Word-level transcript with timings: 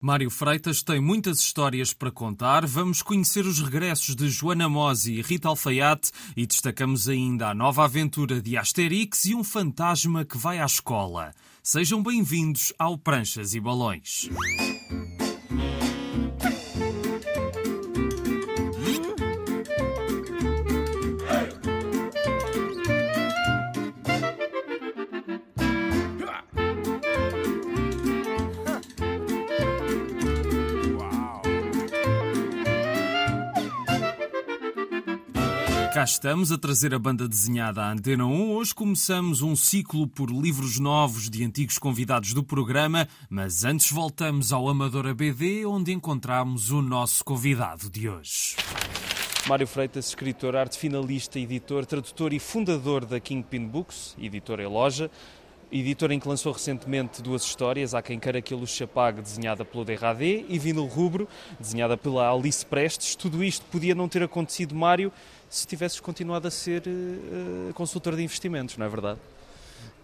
Mário 0.00 0.30
Freitas 0.30 0.82
tem 0.82 1.00
muitas 1.00 1.38
histórias 1.38 1.94
para 1.94 2.10
contar. 2.10 2.66
Vamos 2.66 3.00
conhecer 3.00 3.46
os 3.46 3.60
regressos 3.60 4.14
de 4.14 4.28
Joana 4.28 4.68
Mosi 4.68 5.14
e 5.14 5.22
Rita 5.22 5.48
Alfaiate 5.48 6.10
e 6.36 6.46
destacamos 6.46 7.08
ainda 7.08 7.48
a 7.48 7.54
nova 7.54 7.84
aventura 7.84 8.42
de 8.42 8.58
Asterix 8.58 9.24
e 9.24 9.34
um 9.34 9.42
fantasma 9.42 10.22
que 10.22 10.36
vai 10.36 10.58
à 10.58 10.66
escola. 10.66 11.34
Sejam 11.62 12.02
bem-vindos 12.02 12.74
ao 12.78 12.98
Pranchas 12.98 13.54
e 13.54 13.60
Balões. 13.60 14.28
Estamos 36.06 36.52
a 36.52 36.56
trazer 36.56 36.94
a 36.94 37.00
banda 37.00 37.28
desenhada 37.28 37.82
à 37.82 37.90
Antena 37.90 38.24
1. 38.24 38.52
Hoje 38.52 38.72
começamos 38.72 39.42
um 39.42 39.56
ciclo 39.56 40.06
por 40.06 40.30
livros 40.30 40.78
novos 40.78 41.28
de 41.28 41.44
antigos 41.44 41.78
convidados 41.78 42.32
do 42.32 42.44
programa, 42.44 43.08
mas 43.28 43.64
antes 43.64 43.90
voltamos 43.90 44.52
ao 44.52 44.68
Amadora 44.68 45.12
BD, 45.12 45.66
onde 45.66 45.92
encontramos 45.92 46.70
o 46.70 46.80
nosso 46.80 47.24
convidado 47.24 47.90
de 47.90 48.08
hoje. 48.08 48.54
Mário 49.48 49.66
Freitas, 49.66 50.06
escritor, 50.06 50.54
arte 50.54 50.78
finalista, 50.78 51.40
editor, 51.40 51.84
tradutor 51.84 52.32
e 52.32 52.38
fundador 52.38 53.04
da 53.04 53.18
Kingpin 53.18 53.66
Books, 53.66 54.16
editora 54.16 54.62
e 54.62 54.66
loja 54.66 55.10
editora 55.70 56.14
em 56.14 56.20
que 56.20 56.28
lançou 56.28 56.52
recentemente 56.52 57.22
duas 57.22 57.42
histórias, 57.42 57.94
Há 57.94 58.02
quem 58.02 58.18
queira 58.18 58.40
que 58.40 58.54
a 58.54 58.56
luz 58.56 58.70
se 58.70 58.84
apague, 58.84 59.20
desenhada 59.20 59.64
pelo 59.64 59.84
Derradé, 59.84 60.44
e 60.48 60.58
Vinil 60.58 60.86
Rubro, 60.86 61.28
desenhada 61.58 61.96
pela 61.96 62.30
Alice 62.30 62.64
Prestes. 62.64 63.14
Tudo 63.14 63.42
isto 63.42 63.64
podia 63.66 63.94
não 63.94 64.08
ter 64.08 64.22
acontecido, 64.22 64.74
Mário, 64.74 65.12
se 65.48 65.66
tivesses 65.66 66.00
continuado 66.00 66.48
a 66.48 66.50
ser 66.50 66.82
uh, 66.86 67.72
consultor 67.74 68.16
de 68.16 68.22
investimentos, 68.22 68.76
não 68.76 68.86
é 68.86 68.88
verdade? 68.88 69.18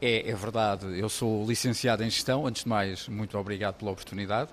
É, 0.01 0.31
é 0.31 0.35
verdade. 0.35 0.99
Eu 0.99 1.09
sou 1.09 1.47
licenciado 1.47 2.03
em 2.03 2.11
gestão. 2.11 2.47
Antes 2.47 2.65
de 2.65 2.69
mais, 2.69 3.07
muito 3.07 3.39
obrigado 3.39 3.77
pela 3.77 3.93
oportunidade. 3.93 4.51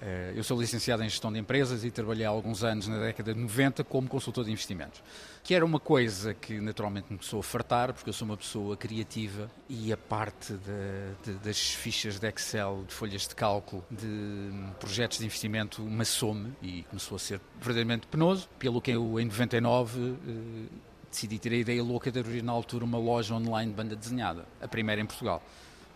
Eh, 0.00 0.34
eu 0.36 0.44
sou 0.44 0.60
licenciado 0.60 1.02
em 1.02 1.08
gestão 1.08 1.32
de 1.32 1.38
empresas 1.38 1.82
e 1.82 1.90
trabalhei 1.90 2.26
há 2.26 2.28
alguns 2.28 2.62
anos 2.62 2.86
na 2.86 2.98
década 2.98 3.32
de 3.32 3.40
90 3.40 3.82
como 3.84 4.08
consultor 4.08 4.44
de 4.44 4.50
investimentos, 4.52 5.02
que 5.42 5.54
era 5.54 5.64
uma 5.64 5.80
coisa 5.80 6.34
que 6.34 6.60
naturalmente 6.60 7.04
me 7.04 7.16
começou 7.16 7.40
a 7.40 7.42
fartar, 7.42 7.94
porque 7.94 8.10
eu 8.10 8.12
sou 8.12 8.26
uma 8.26 8.36
pessoa 8.36 8.76
criativa 8.76 9.50
e 9.68 9.90
a 9.92 9.96
parte 9.96 10.52
de, 10.52 11.32
de, 11.32 11.38
das 11.38 11.58
fichas 11.58 12.18
de 12.18 12.28
Excel, 12.28 12.84
de 12.86 12.92
folhas 12.92 13.26
de 13.26 13.34
cálculo, 13.34 13.82
de 13.90 14.06
hum, 14.06 14.70
projetos 14.78 15.18
de 15.18 15.24
investimento 15.24 15.80
maçou-me 15.82 16.52
e 16.62 16.82
começou 16.90 17.16
a 17.16 17.18
ser 17.18 17.40
verdadeiramente 17.58 18.06
penoso, 18.06 18.48
pelo 18.58 18.82
que 18.82 18.90
eu 18.90 19.18
em 19.18 19.24
99 19.24 19.98
eh, 20.28 20.76
decidi 21.10 21.38
ter 21.38 21.52
a 21.52 21.56
ideia 21.56 21.82
louca 21.82 22.12
de 22.12 22.20
abrir 22.20 22.42
na 22.42 22.52
altura 22.52 22.84
uma 22.84 22.98
loja 22.98 23.34
online 23.34 23.70
de 23.70 23.76
banda 23.76 23.96
desenhada, 23.96 24.44
a 24.60 24.68
primeira 24.68 25.00
em 25.00 25.06
Portugal. 25.06 25.42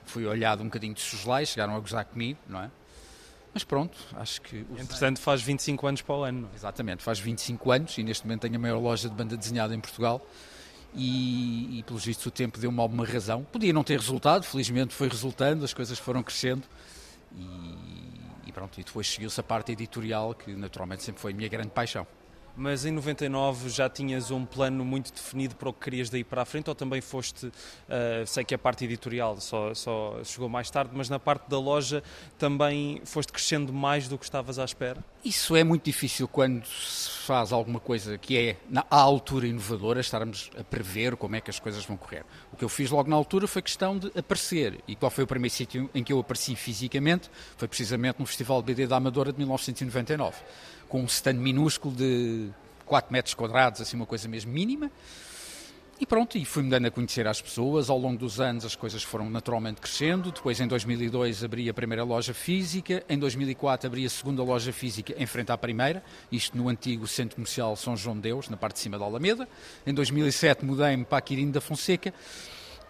Fui 0.06 0.24
olhado 0.24 0.62
um 0.62 0.66
bocadinho 0.66 0.94
de 0.94 1.02
soslai, 1.02 1.44
chegaram 1.44 1.76
a 1.76 1.78
gozar 1.78 2.06
comigo, 2.06 2.38
não 2.48 2.62
é? 2.62 2.70
Mas 3.52 3.64
pronto, 3.64 3.98
acho 4.14 4.40
que. 4.42 4.64
Entretanto, 4.78 5.20
faz 5.20 5.42
25 5.42 5.86
anos 5.86 6.02
para 6.02 6.14
o 6.14 6.24
ano. 6.24 6.48
É? 6.52 6.56
Exatamente, 6.56 7.02
faz 7.02 7.18
25 7.18 7.70
anos 7.72 7.98
e 7.98 8.02
neste 8.02 8.24
momento 8.26 8.42
tenho 8.42 8.56
a 8.56 8.58
maior 8.58 8.78
loja 8.78 9.08
de 9.08 9.14
banda 9.14 9.36
desenhada 9.36 9.74
em 9.74 9.80
Portugal. 9.80 10.24
E, 10.94 11.78
e 11.78 11.82
pelos 11.84 12.04
vistos, 12.04 12.26
o 12.26 12.30
tempo 12.30 12.58
deu-me 12.58 12.80
alguma 12.80 13.04
razão. 13.04 13.44
Podia 13.44 13.72
não 13.72 13.84
ter 13.84 13.98
resultado, 13.98 14.44
felizmente 14.44 14.94
foi 14.94 15.08
resultando, 15.08 15.64
as 15.64 15.72
coisas 15.72 15.98
foram 15.98 16.22
crescendo. 16.22 16.62
E, 17.36 17.76
e 18.46 18.52
pronto, 18.52 18.80
e 18.80 18.84
depois 18.84 19.08
seguiu-se 19.08 19.38
a 19.38 19.42
parte 19.42 19.70
editorial, 19.72 20.34
que 20.34 20.52
naturalmente 20.52 21.02
sempre 21.02 21.20
foi 21.20 21.32
a 21.32 21.34
minha 21.34 21.48
grande 21.48 21.70
paixão 21.70 22.06
mas 22.56 22.84
em 22.84 22.90
99 22.90 23.68
já 23.68 23.88
tinhas 23.88 24.30
um 24.30 24.44
plano 24.44 24.84
muito 24.84 25.12
definido 25.12 25.54
para 25.54 25.68
o 25.68 25.72
que 25.72 25.80
querias 25.80 26.10
daí 26.10 26.24
para 26.24 26.42
a 26.42 26.44
frente 26.44 26.68
ou 26.68 26.74
também 26.74 27.00
foste, 27.00 27.46
uh, 27.46 27.52
sei 28.26 28.44
que 28.44 28.54
a 28.54 28.58
parte 28.58 28.84
editorial 28.84 29.40
só, 29.40 29.74
só 29.74 30.20
chegou 30.24 30.48
mais 30.48 30.70
tarde, 30.70 30.90
mas 30.94 31.08
na 31.08 31.18
parte 31.18 31.48
da 31.48 31.58
loja 31.58 32.02
também 32.38 33.00
foste 33.04 33.32
crescendo 33.32 33.72
mais 33.72 34.08
do 34.08 34.18
que 34.18 34.24
estavas 34.24 34.58
à 34.58 34.64
espera? 34.64 35.02
Isso 35.24 35.54
é 35.54 35.62
muito 35.62 35.84
difícil 35.84 36.26
quando 36.26 36.64
se 36.66 37.10
faz 37.26 37.52
alguma 37.52 37.78
coisa 37.78 38.16
que 38.16 38.38
é 38.38 38.56
na 38.68 38.84
altura 38.88 39.46
inovadora, 39.46 40.00
estarmos 40.00 40.50
a 40.58 40.64
prever 40.64 41.16
como 41.16 41.36
é 41.36 41.40
que 41.40 41.50
as 41.50 41.58
coisas 41.58 41.84
vão 41.84 41.96
correr. 41.96 42.24
O 42.52 42.56
que 42.56 42.64
eu 42.64 42.68
fiz 42.68 42.90
logo 42.90 43.08
na 43.08 43.16
altura 43.16 43.46
foi 43.46 43.62
questão 43.62 43.98
de 43.98 44.10
aparecer. 44.18 44.80
E 44.88 44.96
qual 44.96 45.10
foi 45.10 45.24
o 45.24 45.26
primeiro 45.26 45.54
sítio 45.54 45.90
em 45.94 46.02
que 46.02 46.12
eu 46.12 46.18
apareci 46.18 46.56
fisicamente? 46.56 47.30
Foi 47.56 47.68
precisamente 47.68 48.18
no 48.18 48.26
Festival 48.26 48.62
BD 48.62 48.86
da 48.86 48.96
Amadora 48.96 49.32
de 49.32 49.38
1999 49.38 50.36
com 50.90 51.00
um 51.00 51.06
stand 51.06 51.34
minúsculo 51.34 51.94
de 51.94 52.50
4 52.84 53.10
metros 53.10 53.32
quadrados, 53.32 53.80
assim 53.80 53.96
uma 53.96 54.04
coisa 54.04 54.28
mesmo 54.28 54.52
mínima. 54.52 54.90
E 56.00 56.06
pronto, 56.06 56.36
e 56.38 56.46
fui-me 56.46 56.70
dando 56.70 56.86
a 56.86 56.90
conhecer 56.90 57.26
às 57.26 57.40
pessoas. 57.40 57.88
Ao 57.90 57.98
longo 57.98 58.18
dos 58.18 58.40
anos 58.40 58.64
as 58.64 58.74
coisas 58.74 59.02
foram 59.02 59.28
naturalmente 59.30 59.80
crescendo. 59.80 60.32
Depois, 60.32 60.58
em 60.58 60.66
2002, 60.66 61.44
abri 61.44 61.68
a 61.68 61.74
primeira 61.74 62.02
loja 62.02 62.34
física. 62.34 63.04
Em 63.08 63.18
2004, 63.18 63.86
abri 63.86 64.04
a 64.04 64.10
segunda 64.10 64.42
loja 64.42 64.72
física 64.72 65.14
em 65.16 65.26
frente 65.26 65.52
à 65.52 65.58
primeira, 65.58 66.02
isto 66.32 66.56
no 66.56 66.70
antigo 66.70 67.06
Centro 67.06 67.36
Comercial 67.36 67.76
São 67.76 67.96
João 67.96 68.16
de 68.16 68.22
Deus, 68.22 68.48
na 68.48 68.56
parte 68.56 68.76
de 68.76 68.80
cima 68.80 68.98
da 68.98 69.04
Alameda. 69.04 69.46
Em 69.86 69.92
2007, 69.92 70.64
mudei-me 70.64 71.04
para 71.04 71.18
a 71.18 71.20
Quirino 71.20 71.52
da 71.52 71.60
Fonseca. 71.60 72.12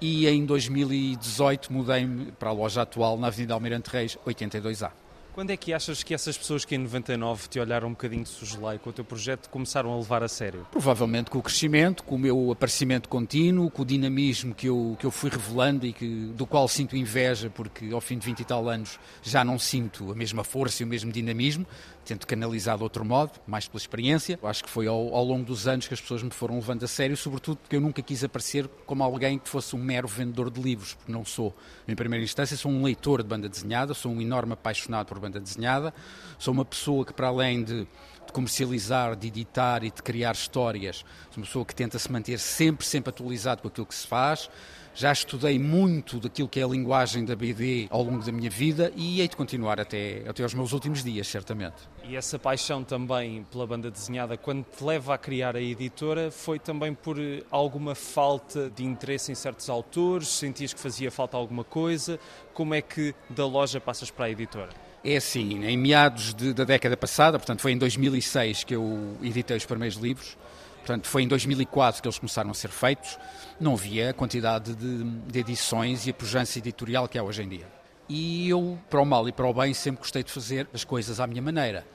E 0.00 0.26
em 0.26 0.46
2018, 0.46 1.70
mudei-me 1.70 2.32
para 2.32 2.48
a 2.50 2.52
loja 2.52 2.82
atual 2.82 3.18
na 3.18 3.26
Avenida 3.26 3.52
Almirante 3.52 3.90
Reis, 3.90 4.16
82A. 4.24 4.92
Quando 5.40 5.52
é 5.52 5.56
que 5.56 5.72
achas 5.72 6.02
que 6.02 6.12
essas 6.12 6.36
pessoas 6.36 6.66
que 6.66 6.74
em 6.74 6.78
99 6.78 7.48
te 7.48 7.58
olharam 7.58 7.88
um 7.88 7.92
bocadinho 7.92 8.24
de 8.24 8.28
sujelai 8.28 8.78
com 8.78 8.90
o 8.90 8.92
teu 8.92 9.02
projeto 9.02 9.48
começaram 9.48 9.90
a 9.90 9.96
levar 9.96 10.22
a 10.22 10.28
sério? 10.28 10.66
Provavelmente 10.70 11.30
com 11.30 11.38
o 11.38 11.42
crescimento, 11.42 12.04
com 12.04 12.16
o 12.16 12.18
meu 12.18 12.52
aparecimento 12.52 13.08
contínuo, 13.08 13.70
com 13.70 13.80
o 13.80 13.84
dinamismo 13.86 14.54
que 14.54 14.66
eu, 14.66 14.98
que 15.00 15.06
eu 15.06 15.10
fui 15.10 15.30
revelando 15.30 15.86
e 15.86 15.94
que, 15.94 16.26
do 16.34 16.46
qual 16.46 16.68
sinto 16.68 16.94
inveja, 16.94 17.48
porque 17.48 17.90
ao 17.90 18.02
fim 18.02 18.18
de 18.18 18.26
20 18.26 18.40
e 18.40 18.44
tal 18.44 18.68
anos 18.68 19.00
já 19.22 19.42
não 19.42 19.58
sinto 19.58 20.12
a 20.12 20.14
mesma 20.14 20.44
força 20.44 20.82
e 20.82 20.84
o 20.84 20.86
mesmo 20.86 21.10
dinamismo, 21.10 21.66
tento 22.04 22.26
canalizar 22.26 22.76
de 22.76 22.82
outro 22.82 23.04
modo, 23.04 23.32
mais 23.46 23.68
pela 23.68 23.78
experiência. 23.78 24.38
Acho 24.42 24.64
que 24.64 24.70
foi 24.70 24.86
ao, 24.86 25.14
ao, 25.14 25.24
longo 25.24 25.44
dos 25.44 25.66
anos 25.66 25.86
que 25.86 25.94
as 25.94 26.00
pessoas 26.00 26.22
me 26.22 26.30
foram 26.30 26.56
levando 26.56 26.84
a 26.84 26.88
sério, 26.88 27.16
sobretudo 27.16 27.58
porque 27.58 27.76
eu 27.76 27.80
nunca 27.80 28.02
quis 28.02 28.24
aparecer 28.24 28.68
como 28.84 29.02
alguém 29.02 29.38
que 29.38 29.48
fosse 29.48 29.76
um 29.76 29.78
mero 29.78 30.08
vendedor 30.08 30.50
de 30.50 30.60
livros, 30.60 30.94
porque 30.94 31.10
não 31.10 31.24
sou. 31.24 31.54
Em 31.86 31.94
primeira 31.94 32.24
instância, 32.24 32.56
sou 32.56 32.70
um 32.70 32.82
leitor 32.82 33.22
de 33.22 33.28
banda 33.28 33.48
desenhada, 33.48 33.94
sou 33.94 34.12
um 34.12 34.20
enorme 34.20 34.52
apaixonado 34.52 35.06
por 35.06 35.18
banda 35.20 35.29
desenhada, 35.38 35.94
sou 36.38 36.52
uma 36.52 36.64
pessoa 36.64 37.04
que, 37.04 37.12
para 37.12 37.28
além 37.28 37.62
de 37.62 37.86
de 38.30 38.32
comercializar, 38.32 39.16
de 39.16 39.26
editar 39.26 39.84
e 39.84 39.90
de 39.90 40.02
criar 40.02 40.32
histórias. 40.32 41.04
Sou 41.30 41.38
uma 41.38 41.46
pessoa 41.46 41.64
que 41.64 41.74
tenta 41.74 41.98
se 41.98 42.10
manter 42.10 42.38
sempre, 42.38 42.86
sempre 42.86 43.10
atualizado 43.10 43.60
com 43.60 43.68
aquilo 43.68 43.86
que 43.86 43.94
se 43.94 44.06
faz. 44.06 44.48
Já 44.92 45.12
estudei 45.12 45.58
muito 45.58 46.18
daquilo 46.18 46.48
que 46.48 46.58
é 46.58 46.64
a 46.64 46.66
linguagem 46.66 47.24
da 47.24 47.36
BD 47.36 47.86
ao 47.90 48.02
longo 48.02 48.24
da 48.24 48.32
minha 48.32 48.50
vida 48.50 48.92
e 48.96 49.20
hei 49.20 49.28
de 49.28 49.36
continuar 49.36 49.80
até, 49.80 50.24
até 50.28 50.42
aos 50.42 50.52
meus 50.52 50.72
últimos 50.72 51.04
dias, 51.04 51.28
certamente. 51.28 51.76
E 52.04 52.16
essa 52.16 52.38
paixão 52.38 52.82
também 52.82 53.44
pela 53.50 53.66
banda 53.66 53.90
desenhada, 53.90 54.36
quando 54.36 54.64
te 54.64 54.82
leva 54.82 55.14
a 55.14 55.18
criar 55.18 55.54
a 55.54 55.60
editora, 55.60 56.30
foi 56.30 56.58
também 56.58 56.92
por 56.92 57.16
alguma 57.50 57.94
falta 57.94 58.68
de 58.68 58.84
interesse 58.84 59.30
em 59.30 59.34
certos 59.34 59.70
autores? 59.70 60.28
Sentias 60.28 60.74
que 60.74 60.80
fazia 60.80 61.10
falta 61.10 61.36
alguma 61.36 61.62
coisa? 61.62 62.18
Como 62.52 62.74
é 62.74 62.82
que 62.82 63.14
da 63.28 63.46
loja 63.46 63.80
passas 63.80 64.10
para 64.10 64.26
a 64.26 64.30
editora? 64.30 64.89
É 65.02 65.16
assim, 65.16 65.64
em 65.64 65.78
meados 65.78 66.34
de, 66.34 66.52
da 66.52 66.64
década 66.64 66.94
passada, 66.96 67.38
portanto 67.38 67.60
foi 67.60 67.72
em 67.72 67.78
2006 67.78 68.64
que 68.64 68.74
eu 68.74 69.16
editei 69.22 69.56
os 69.56 69.64
primeiros 69.64 69.96
livros, 69.96 70.36
portanto 70.78 71.06
foi 71.06 71.22
em 71.22 71.28
2004 71.28 72.02
que 72.02 72.08
eles 72.08 72.18
começaram 72.18 72.50
a 72.50 72.54
ser 72.54 72.68
feitos, 72.68 73.18
não 73.58 73.72
havia 73.72 74.10
a 74.10 74.12
quantidade 74.12 74.74
de, 74.74 75.04
de 75.04 75.38
edições 75.38 76.06
e 76.06 76.10
a 76.10 76.14
pujança 76.14 76.58
editorial 76.58 77.08
que 77.08 77.18
há 77.18 77.22
hoje 77.22 77.42
em 77.42 77.48
dia. 77.48 77.66
E 78.10 78.48
eu, 78.50 78.78
para 78.90 79.00
o 79.00 79.06
mal 79.06 79.26
e 79.26 79.32
para 79.32 79.46
o 79.46 79.54
bem, 79.54 79.72
sempre 79.72 80.00
gostei 80.00 80.22
de 80.22 80.30
fazer 80.30 80.68
as 80.74 80.84
coisas 80.84 81.18
à 81.18 81.26
minha 81.26 81.40
maneira. 81.40 81.86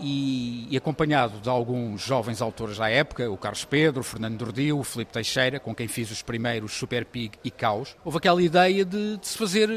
E, 0.00 0.68
e, 0.70 0.76
acompanhado 0.76 1.40
de 1.40 1.48
alguns 1.48 2.02
jovens 2.02 2.40
autores 2.40 2.78
da 2.78 2.88
época, 2.88 3.28
o 3.28 3.36
Carlos 3.36 3.64
Pedro, 3.64 4.00
o 4.00 4.04
Fernando 4.04 4.36
Dordio, 4.36 4.78
o 4.78 4.84
Felipe 4.84 5.12
Teixeira, 5.12 5.58
com 5.58 5.74
quem 5.74 5.88
fiz 5.88 6.10
os 6.10 6.22
primeiros 6.22 6.72
Super 6.72 7.04
Pig 7.04 7.36
e 7.42 7.50
Caos, 7.50 7.96
houve 8.04 8.18
aquela 8.18 8.40
ideia 8.40 8.84
de, 8.84 9.16
de 9.16 9.26
se 9.26 9.36
fazer 9.36 9.68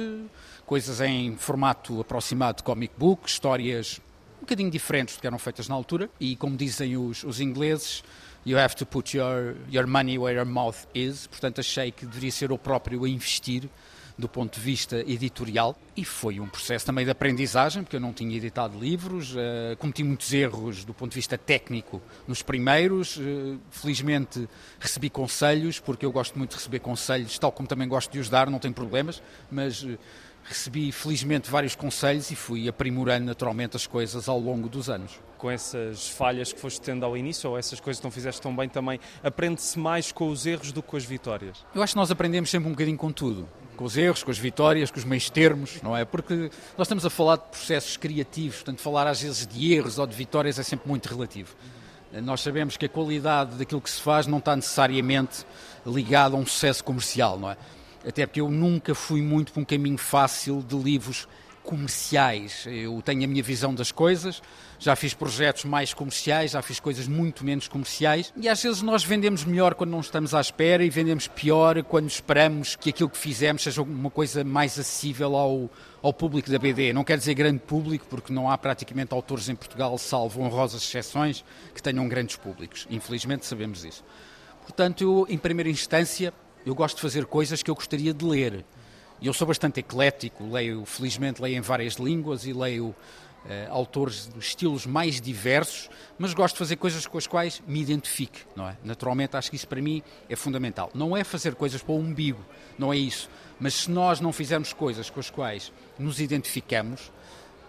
coisas 0.71 1.01
em 1.01 1.35
formato 1.35 1.99
aproximado 1.99 2.59
de 2.59 2.63
comic 2.63 2.93
book, 2.97 3.27
histórias 3.27 3.99
um 4.37 4.39
bocadinho 4.39 4.71
diferentes 4.71 5.17
do 5.17 5.19
que 5.19 5.27
eram 5.27 5.37
feitas 5.37 5.67
na 5.67 5.75
altura. 5.75 6.09
E 6.17 6.33
como 6.37 6.55
dizem 6.55 6.95
os, 6.95 7.25
os 7.25 7.41
ingleses, 7.41 8.01
you 8.45 8.57
have 8.57 8.73
to 8.73 8.85
put 8.85 9.17
your, 9.17 9.57
your 9.69 9.85
money 9.85 10.17
where 10.17 10.33
your 10.33 10.45
mouth 10.45 10.87
is. 10.95 11.27
Portanto, 11.27 11.59
achei 11.59 11.91
que 11.91 12.05
deveria 12.05 12.31
ser 12.31 12.53
o 12.53 12.57
próprio 12.57 13.03
a 13.03 13.09
investir 13.09 13.67
do 14.17 14.29
ponto 14.29 14.59
de 14.59 14.61
vista 14.61 14.99
editorial 14.99 15.77
e 15.97 16.05
foi 16.05 16.39
um 16.39 16.47
processo 16.47 16.85
também 16.85 17.03
de 17.03 17.11
aprendizagem, 17.11 17.83
porque 17.83 17.95
eu 17.95 17.99
não 17.99 18.13
tinha 18.13 18.37
editado 18.37 18.79
livros, 18.79 19.35
uh, 19.35 19.75
cometi 19.77 20.03
muitos 20.03 20.31
erros 20.31 20.85
do 20.85 20.93
ponto 20.93 21.11
de 21.11 21.15
vista 21.15 21.37
técnico 21.37 22.01
nos 22.27 22.41
primeiros, 22.41 23.17
uh, 23.17 23.59
felizmente 23.71 24.47
recebi 24.79 25.09
conselhos, 25.09 25.79
porque 25.79 26.05
eu 26.05 26.11
gosto 26.11 26.37
muito 26.37 26.51
de 26.51 26.57
receber 26.57 26.79
conselhos, 26.79 27.37
tal 27.37 27.51
como 27.51 27.67
também 27.67 27.87
gosto 27.87 28.11
de 28.11 28.19
os 28.19 28.29
dar, 28.29 28.49
não 28.49 28.59
tem 28.59 28.71
problemas, 28.71 29.21
mas 29.49 29.83
uh, 29.83 29.97
recebi 30.51 30.91
felizmente 30.91 31.49
vários 31.49 31.75
conselhos 31.75 32.29
e 32.31 32.35
fui 32.35 32.67
aprimorando 32.67 33.25
naturalmente 33.25 33.75
as 33.75 33.87
coisas 33.87 34.27
ao 34.29 34.39
longo 34.39 34.69
dos 34.69 34.89
anos. 34.89 35.19
Com 35.37 35.49
essas 35.49 36.07
falhas 36.07 36.53
que 36.53 36.59
foste 36.59 36.79
tendo 36.81 37.05
ao 37.05 37.17
início 37.17 37.49
ou 37.49 37.57
essas 37.57 37.79
coisas 37.79 37.99
que 37.99 38.03
não 38.05 38.11
fizeste 38.11 38.41
tão 38.41 38.55
bem 38.55 38.69
também, 38.69 38.99
aprende-se 39.23 39.79
mais 39.79 40.11
com 40.11 40.29
os 40.29 40.45
erros 40.45 40.71
do 40.71 40.83
que 40.83 40.89
com 40.89 40.97
as 40.97 41.05
vitórias? 41.05 41.65
Eu 41.73 41.81
acho 41.81 41.93
que 41.93 41.97
nós 41.97 42.11
aprendemos 42.11 42.49
sempre 42.49 42.67
um 42.67 42.71
bocadinho 42.71 42.97
com 42.97 43.11
tudo. 43.11 43.49
Com 43.75 43.85
os 43.85 43.97
erros, 43.97 44.23
com 44.23 44.29
as 44.29 44.37
vitórias, 44.37 44.91
com 44.91 44.99
os 44.99 45.05
meios 45.05 45.29
termos, 45.29 45.81
não 45.81 45.97
é? 45.97 46.05
Porque 46.05 46.51
nós 46.77 46.85
estamos 46.85 47.05
a 47.05 47.09
falar 47.09 47.37
de 47.37 47.43
processos 47.49 47.97
criativos, 47.97 48.57
portanto, 48.57 48.81
falar 48.81 49.07
às 49.07 49.21
vezes 49.21 49.47
de 49.47 49.73
erros 49.73 49.97
ou 49.97 50.05
de 50.05 50.15
vitórias 50.15 50.59
é 50.59 50.63
sempre 50.63 50.87
muito 50.87 51.07
relativo. 51.07 51.55
Nós 52.21 52.41
sabemos 52.41 52.75
que 52.75 52.85
a 52.85 52.89
qualidade 52.89 53.55
daquilo 53.55 53.79
que 53.79 53.89
se 53.89 54.01
faz 54.01 54.27
não 54.27 54.39
está 54.39 54.55
necessariamente 54.55 55.45
ligada 55.85 56.35
a 56.35 56.37
um 56.37 56.45
sucesso 56.45 56.83
comercial, 56.83 57.39
não 57.39 57.49
é? 57.49 57.57
Até 58.05 58.25
porque 58.25 58.41
eu 58.41 58.49
nunca 58.49 58.95
fui 58.95 59.21
muito 59.21 59.53
para 59.53 59.61
um 59.61 59.65
caminho 59.65 59.97
fácil 59.97 60.63
de 60.67 60.75
livros 60.75 61.27
comerciais. 61.63 62.65
Eu 62.65 63.01
tenho 63.01 63.23
a 63.23 63.27
minha 63.27 63.43
visão 63.43 63.73
das 63.73 63.91
coisas, 63.91 64.41
já 64.79 64.95
fiz 64.95 65.13
projetos 65.13 65.65
mais 65.65 65.93
comerciais, 65.93 66.51
já 66.51 66.61
fiz 66.61 66.79
coisas 66.79 67.07
muito 67.07 67.45
menos 67.45 67.67
comerciais 67.67 68.33
e 68.35 68.49
às 68.49 68.61
vezes 68.61 68.81
nós 68.81 69.03
vendemos 69.03 69.45
melhor 69.45 69.75
quando 69.75 69.91
não 69.91 69.99
estamos 69.99 70.33
à 70.33 70.41
espera 70.41 70.83
e 70.83 70.89
vendemos 70.89 71.27
pior 71.27 71.83
quando 71.83 72.09
esperamos 72.09 72.75
que 72.75 72.89
aquilo 72.89 73.09
que 73.09 73.17
fizemos 73.17 73.61
seja 73.61 73.81
uma 73.81 74.09
coisa 74.09 74.43
mais 74.43 74.77
acessível 74.79 75.35
ao, 75.35 75.69
ao 76.01 76.13
público 76.13 76.49
da 76.49 76.57
BD. 76.57 76.93
Não 76.93 77.03
quer 77.03 77.17
dizer 77.17 77.33
grande 77.33 77.59
público, 77.59 78.05
porque 78.09 78.33
não 78.33 78.49
há 78.49 78.57
praticamente 78.57 79.13
autores 79.13 79.47
em 79.47 79.55
Portugal, 79.55 79.97
salvo 79.97 80.41
honrosas 80.41 80.81
exceções, 80.81 81.45
que 81.73 81.81
tenham 81.81 82.07
grandes 82.07 82.35
públicos. 82.35 82.87
Infelizmente 82.89 83.45
sabemos 83.45 83.85
isso. 83.85 84.03
Portanto, 84.61 85.01
eu, 85.01 85.25
em 85.29 85.37
primeira 85.37 85.69
instância, 85.69 86.33
eu 86.65 86.75
gosto 86.75 86.95
de 86.95 87.01
fazer 87.01 87.25
coisas 87.25 87.63
que 87.63 87.69
eu 87.69 87.75
gostaria 87.75 88.13
de 88.13 88.25
ler. 88.25 88.65
Eu 89.21 89.33
sou 89.33 89.47
bastante 89.47 89.79
eclético, 89.79 90.43
leio, 90.49 90.85
felizmente, 90.85 91.41
leio 91.41 91.57
em 91.57 91.61
várias 91.61 91.95
línguas 91.95 92.45
e 92.45 92.53
leio 92.53 92.87
uh, 92.87 92.95
autores 93.71 94.27
de 94.27 94.39
estilos 94.39 94.85
mais 94.85 95.21
diversos, 95.21 95.89
mas 96.17 96.33
gosto 96.33 96.55
de 96.55 96.59
fazer 96.59 96.75
coisas 96.75 97.05
com 97.05 97.17
as 97.17 97.27
quais 97.27 97.61
me 97.67 97.81
identifique, 97.81 98.41
não 98.55 98.67
é? 98.67 98.77
Naturalmente, 98.83 99.37
acho 99.37 99.49
que 99.49 99.55
isso 99.55 99.67
para 99.67 99.81
mim 99.81 100.01
é 100.29 100.35
fundamental. 100.35 100.89
Não 100.93 101.15
é 101.15 101.23
fazer 101.23 101.55
coisas 101.55 101.81
para 101.83 101.93
o 101.93 101.99
umbigo, 101.99 102.43
não 102.77 102.91
é 102.91 102.97
isso. 102.97 103.29
Mas 103.59 103.75
se 103.75 103.91
nós 103.91 104.19
não 104.19 104.33
fizermos 104.33 104.73
coisas 104.73 105.09
com 105.09 105.19
as 105.19 105.29
quais 105.29 105.71
nos 105.99 106.19
identificamos, 106.19 107.11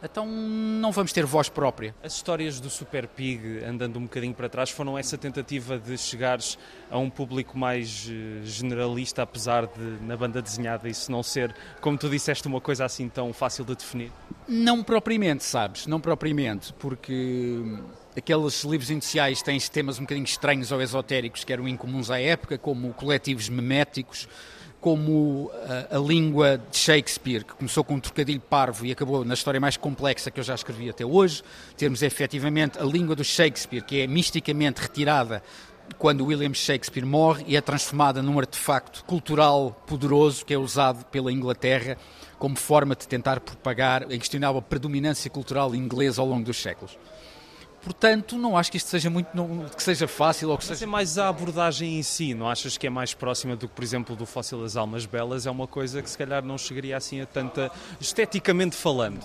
então 0.02 0.26
não 0.26 0.90
vamos 0.90 1.12
ter 1.12 1.24
voz 1.24 1.48
própria. 1.48 1.94
As 2.02 2.14
histórias 2.14 2.58
do 2.58 2.68
Super 2.68 3.06
Pig, 3.06 3.64
andando 3.64 3.98
um 3.98 4.02
bocadinho 4.02 4.34
para 4.34 4.48
trás, 4.48 4.70
foram 4.70 4.98
essa 4.98 5.16
tentativa 5.16 5.78
de 5.78 5.96
chegares 5.96 6.58
a 6.90 6.98
um 6.98 7.08
público 7.08 7.56
mais 7.56 8.08
eh, 8.10 8.44
generalista, 8.44 9.22
apesar 9.22 9.66
de, 9.66 10.04
na 10.04 10.16
banda 10.16 10.42
desenhada, 10.42 10.88
isso 10.88 11.10
não 11.10 11.22
ser, 11.22 11.54
como 11.80 11.96
tu 11.96 12.08
disseste, 12.08 12.46
uma 12.48 12.60
coisa 12.60 12.84
assim 12.84 13.08
tão 13.08 13.32
fácil 13.32 13.64
de 13.64 13.74
definir? 13.76 14.10
Não 14.48 14.82
propriamente, 14.82 15.44
sabes? 15.44 15.86
Não 15.86 16.00
propriamente, 16.00 16.72
porque 16.74 17.62
aqueles 18.16 18.64
livros 18.64 18.90
iniciais 18.90 19.40
têm 19.42 19.58
temas 19.60 19.98
um 19.98 20.02
bocadinho 20.02 20.24
estranhos 20.24 20.72
ou 20.72 20.82
esotéricos 20.82 21.44
que 21.44 21.52
eram 21.52 21.68
incomuns 21.68 22.10
à 22.10 22.20
época, 22.20 22.58
como 22.58 22.92
coletivos 22.92 23.48
meméticos 23.48 24.28
como 24.82 25.48
a, 25.90 25.96
a, 25.96 25.98
língua 26.00 26.58
de 26.58 26.76
Shakespeare, 26.76 27.44
que 27.44 27.54
começou 27.54 27.84
com 27.84 27.94
um 27.94 28.00
trocadilho 28.00 28.40
parvo 28.40 28.84
e 28.84 28.90
acabou 28.90 29.24
na 29.24 29.32
história 29.32 29.60
mais 29.60 29.76
complexa 29.76 30.28
que 30.28 30.40
eu 30.40 30.44
já 30.44 30.56
escrevi 30.56 30.90
até 30.90 31.06
hoje, 31.06 31.44
termos 31.76 32.02
efetivamente 32.02 32.80
a 32.80 32.82
língua 32.82 33.14
do 33.14 33.22
Shakespeare, 33.22 33.80
que 33.80 34.00
é 34.00 34.08
misticamente 34.08 34.82
retirada 34.82 35.40
quando 35.98 36.26
William 36.26 36.52
Shakespeare 36.52 37.06
morre 37.06 37.44
e 37.46 37.56
é 37.56 37.60
transformada 37.60 38.20
num 38.22 38.36
artefacto 38.40 39.04
cultural 39.04 39.70
poderoso 39.86 40.44
que 40.44 40.52
é 40.52 40.58
usado 40.58 41.04
pela 41.06 41.30
Inglaterra 41.30 41.96
como 42.36 42.56
forma 42.56 42.96
de 42.96 43.06
tentar 43.06 43.38
propagar 43.38 44.02
a 44.02 44.62
predominância 44.62 45.30
cultural 45.30 45.76
inglesa 45.76 46.20
ao 46.20 46.26
longo 46.26 46.44
dos 46.44 46.60
séculos. 46.60 46.98
Portanto, 47.82 48.38
não 48.38 48.56
acho 48.56 48.70
que 48.70 48.76
isto 48.76 48.88
seja 48.88 49.10
muito 49.10 49.28
não, 49.34 49.66
que 49.68 49.82
seja 49.82 50.06
fácil 50.06 50.50
ou 50.50 50.56
que 50.56 50.64
Mas 50.64 50.78
seja 50.78 50.88
é 50.88 50.88
mais 50.88 51.18
a 51.18 51.28
abordagem 51.28 51.98
em 51.98 52.02
si, 52.02 52.32
não 52.32 52.48
achas 52.48 52.78
que 52.78 52.86
é 52.86 52.90
mais 52.90 53.12
próxima 53.12 53.56
do 53.56 53.68
que, 53.68 53.74
por 53.74 53.82
exemplo, 53.82 54.14
do 54.14 54.24
Fóssil 54.24 54.62
das 54.62 54.76
Almas 54.76 55.04
Belas? 55.04 55.46
É 55.46 55.50
uma 55.50 55.66
coisa 55.66 56.00
que 56.00 56.08
se 56.08 56.16
calhar 56.16 56.44
não 56.44 56.56
chegaria 56.56 56.96
assim 56.96 57.20
a 57.20 57.26
tanta 57.26 57.72
esteticamente 58.00 58.76
falando. 58.76 59.20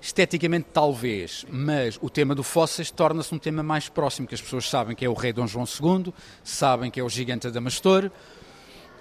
Esteticamente, 0.00 0.68
talvez, 0.72 1.44
mas 1.48 1.98
o 2.00 2.10
tema 2.10 2.34
do 2.34 2.42
Fósseis 2.42 2.90
torna-se 2.90 3.32
um 3.34 3.38
tema 3.38 3.62
mais 3.62 3.88
próximo, 3.88 4.26
que 4.26 4.34
as 4.34 4.40
pessoas 4.40 4.68
sabem 4.68 4.96
que 4.96 5.04
é 5.04 5.08
o 5.08 5.14
rei 5.14 5.32
Dom 5.32 5.46
João 5.46 5.64
II, 5.64 6.12
sabem 6.42 6.90
que 6.90 6.98
é 6.98 7.02
o 7.04 7.08
gigante 7.08 7.46
Adamastor, 7.46 8.10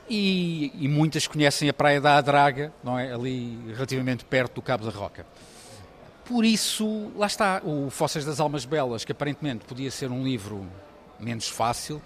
e, 0.09 0.71
e 0.75 0.87
muitas 0.87 1.25
conhecem 1.25 1.69
a 1.69 1.73
Praia 1.73 2.01
da 2.01 2.17
Adraga, 2.17 2.73
não 2.83 2.99
é? 2.99 3.13
ali 3.13 3.57
relativamente 3.73 4.25
perto 4.25 4.55
do 4.55 4.61
Cabo 4.61 4.85
da 4.85 4.91
Roca. 4.91 5.25
Por 6.31 6.45
isso, 6.45 7.11
lá 7.17 7.27
está, 7.27 7.61
o 7.61 7.89
Fósseis 7.89 8.23
das 8.23 8.39
Almas 8.39 8.63
Belas, 8.63 9.03
que 9.03 9.11
aparentemente 9.11 9.65
podia 9.65 9.91
ser 9.91 10.09
um 10.09 10.23
livro 10.23 10.65
menos 11.19 11.49
fácil, 11.49 12.01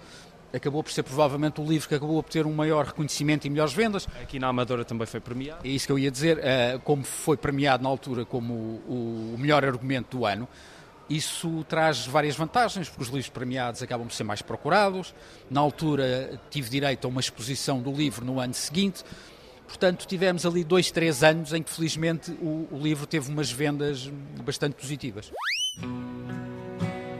acabou 0.52 0.82
por 0.82 0.90
ser 0.90 1.04
provavelmente 1.04 1.60
o 1.60 1.64
livro 1.64 1.88
que 1.88 1.94
acabou 1.94 2.20
por 2.20 2.28
ter 2.28 2.44
um 2.44 2.52
maior 2.52 2.86
reconhecimento 2.86 3.46
e 3.46 3.50
melhores 3.50 3.72
vendas. 3.72 4.08
Aqui 4.20 4.40
na 4.40 4.48
Amadora 4.48 4.84
também 4.84 5.06
foi 5.06 5.20
premiado. 5.20 5.60
É 5.64 5.68
isso 5.68 5.86
que 5.86 5.92
eu 5.92 5.98
ia 5.98 6.10
dizer, 6.10 6.40
eh, 6.42 6.76
como 6.82 7.04
foi 7.04 7.36
premiado 7.36 7.84
na 7.84 7.88
altura 7.88 8.24
como 8.24 8.52
o 8.88 9.36
melhor 9.38 9.64
argumento 9.64 10.18
do 10.18 10.26
ano, 10.26 10.48
isso 11.08 11.64
traz 11.68 12.04
várias 12.04 12.34
vantagens, 12.34 12.88
porque 12.88 13.04
os 13.04 13.08
livros 13.08 13.28
premiados 13.28 13.80
acabam 13.80 14.08
por 14.08 14.12
ser 14.12 14.24
mais 14.24 14.42
procurados. 14.42 15.14
Na 15.48 15.60
altura 15.60 16.40
tive 16.50 16.68
direito 16.68 17.04
a 17.04 17.08
uma 17.08 17.20
exposição 17.20 17.78
do 17.80 17.92
livro 17.92 18.24
no 18.24 18.40
ano 18.40 18.54
seguinte, 18.54 19.04
Portanto, 19.66 20.06
tivemos 20.06 20.46
ali 20.46 20.64
dois, 20.64 20.90
três 20.90 21.22
anos 21.22 21.52
em 21.52 21.62
que, 21.62 21.70
felizmente, 21.70 22.30
o, 22.40 22.68
o 22.70 22.78
livro 22.80 23.06
teve 23.06 23.30
umas 23.30 23.50
vendas 23.50 24.10
bastante 24.44 24.76
positivas. 24.76 25.32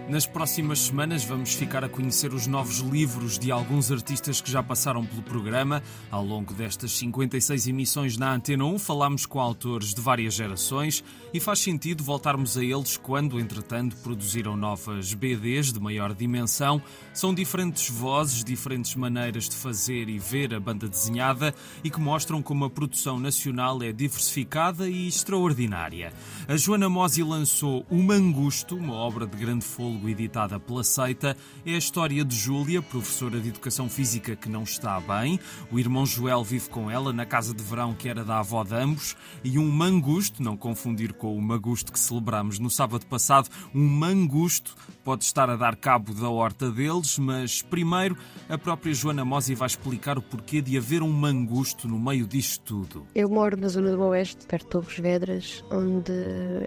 Nas 0.08 0.24
próximas 0.24 0.78
semanas 0.78 1.24
vamos 1.24 1.54
ficar 1.54 1.82
a 1.82 1.88
conhecer 1.88 2.32
os 2.32 2.46
novos 2.46 2.78
livros 2.78 3.40
de 3.40 3.50
alguns 3.50 3.90
artistas 3.90 4.40
que 4.40 4.48
já 4.48 4.62
passaram 4.62 5.04
pelo 5.04 5.20
programa. 5.20 5.82
Ao 6.12 6.24
longo 6.24 6.54
destas 6.54 6.92
56 6.92 7.66
emissões 7.66 8.16
na 8.16 8.32
Antena 8.32 8.64
1, 8.64 8.78
falámos 8.78 9.26
com 9.26 9.40
autores 9.40 9.92
de 9.92 10.00
várias 10.00 10.34
gerações 10.34 11.02
e 11.36 11.40
faz 11.40 11.58
sentido 11.58 12.02
voltarmos 12.02 12.56
a 12.56 12.64
eles 12.64 12.96
quando, 12.96 13.38
entretanto, 13.38 13.94
produziram 13.96 14.56
novas 14.56 15.12
BDs 15.12 15.70
de 15.70 15.78
maior 15.78 16.14
dimensão. 16.14 16.80
São 17.12 17.34
diferentes 17.34 17.90
vozes, 17.90 18.42
diferentes 18.42 18.94
maneiras 18.94 19.46
de 19.46 19.54
fazer 19.54 20.08
e 20.08 20.18
ver 20.18 20.54
a 20.54 20.60
banda 20.60 20.88
desenhada 20.88 21.54
e 21.84 21.90
que 21.90 22.00
mostram 22.00 22.40
como 22.40 22.64
a 22.64 22.70
produção 22.70 23.18
nacional 23.18 23.82
é 23.82 23.92
diversificada 23.92 24.88
e 24.88 25.06
extraordinária. 25.06 26.10
A 26.48 26.56
Joana 26.56 26.88
Mosi 26.88 27.22
lançou 27.22 27.84
O 27.90 28.02
Mangusto, 28.02 28.74
uma 28.74 28.94
obra 28.94 29.26
de 29.26 29.36
grande 29.36 29.64
fôlego 29.64 30.08
editada 30.08 30.58
pela 30.58 30.82
Seita, 30.82 31.36
é 31.66 31.74
a 31.74 31.78
história 31.78 32.24
de 32.24 32.34
Júlia, 32.34 32.80
professora 32.80 33.38
de 33.38 33.50
Educação 33.50 33.90
Física 33.90 34.34
que 34.34 34.48
não 34.48 34.62
está 34.62 34.98
bem. 35.00 35.38
O 35.70 35.78
irmão 35.78 36.06
Joel 36.06 36.42
vive 36.42 36.70
com 36.70 36.90
ela 36.90 37.12
na 37.12 37.26
casa 37.26 37.52
de 37.52 37.62
verão 37.62 37.92
que 37.92 38.08
era 38.08 38.24
da 38.24 38.38
avó 38.38 38.64
de 38.64 38.74
ambos. 38.74 39.14
E 39.44 39.58
um 39.58 39.70
mangusto, 39.70 40.42
não 40.42 40.56
confundir 40.56 41.12
com 41.12 41.25
o 41.34 41.40
magusto 41.40 41.92
que 41.92 41.98
celebramos 41.98 42.58
no 42.58 42.70
sábado 42.70 43.06
passado, 43.06 43.48
um 43.74 43.86
mangusto 43.86 44.74
pode 45.04 45.22
estar 45.22 45.48
a 45.48 45.54
dar 45.54 45.76
cabo 45.76 46.12
da 46.12 46.28
horta 46.28 46.68
deles, 46.68 47.16
mas 47.16 47.62
primeiro 47.62 48.16
a 48.48 48.58
própria 48.58 48.92
Joana 48.92 49.24
Mosi 49.24 49.54
vai 49.54 49.66
explicar 49.66 50.18
o 50.18 50.22
porquê 50.22 50.60
de 50.60 50.76
haver 50.76 51.00
um 51.00 51.12
mangusto 51.12 51.86
no 51.86 51.96
meio 51.96 52.26
disto 52.26 52.64
tudo. 52.64 53.06
Eu 53.14 53.28
moro 53.28 53.56
na 53.56 53.68
zona 53.68 53.92
do 53.92 54.02
Oeste, 54.02 54.46
perto 54.46 54.64
de 54.64 54.70
Torres 54.70 54.98
Vedras, 54.98 55.64
onde 55.70 56.12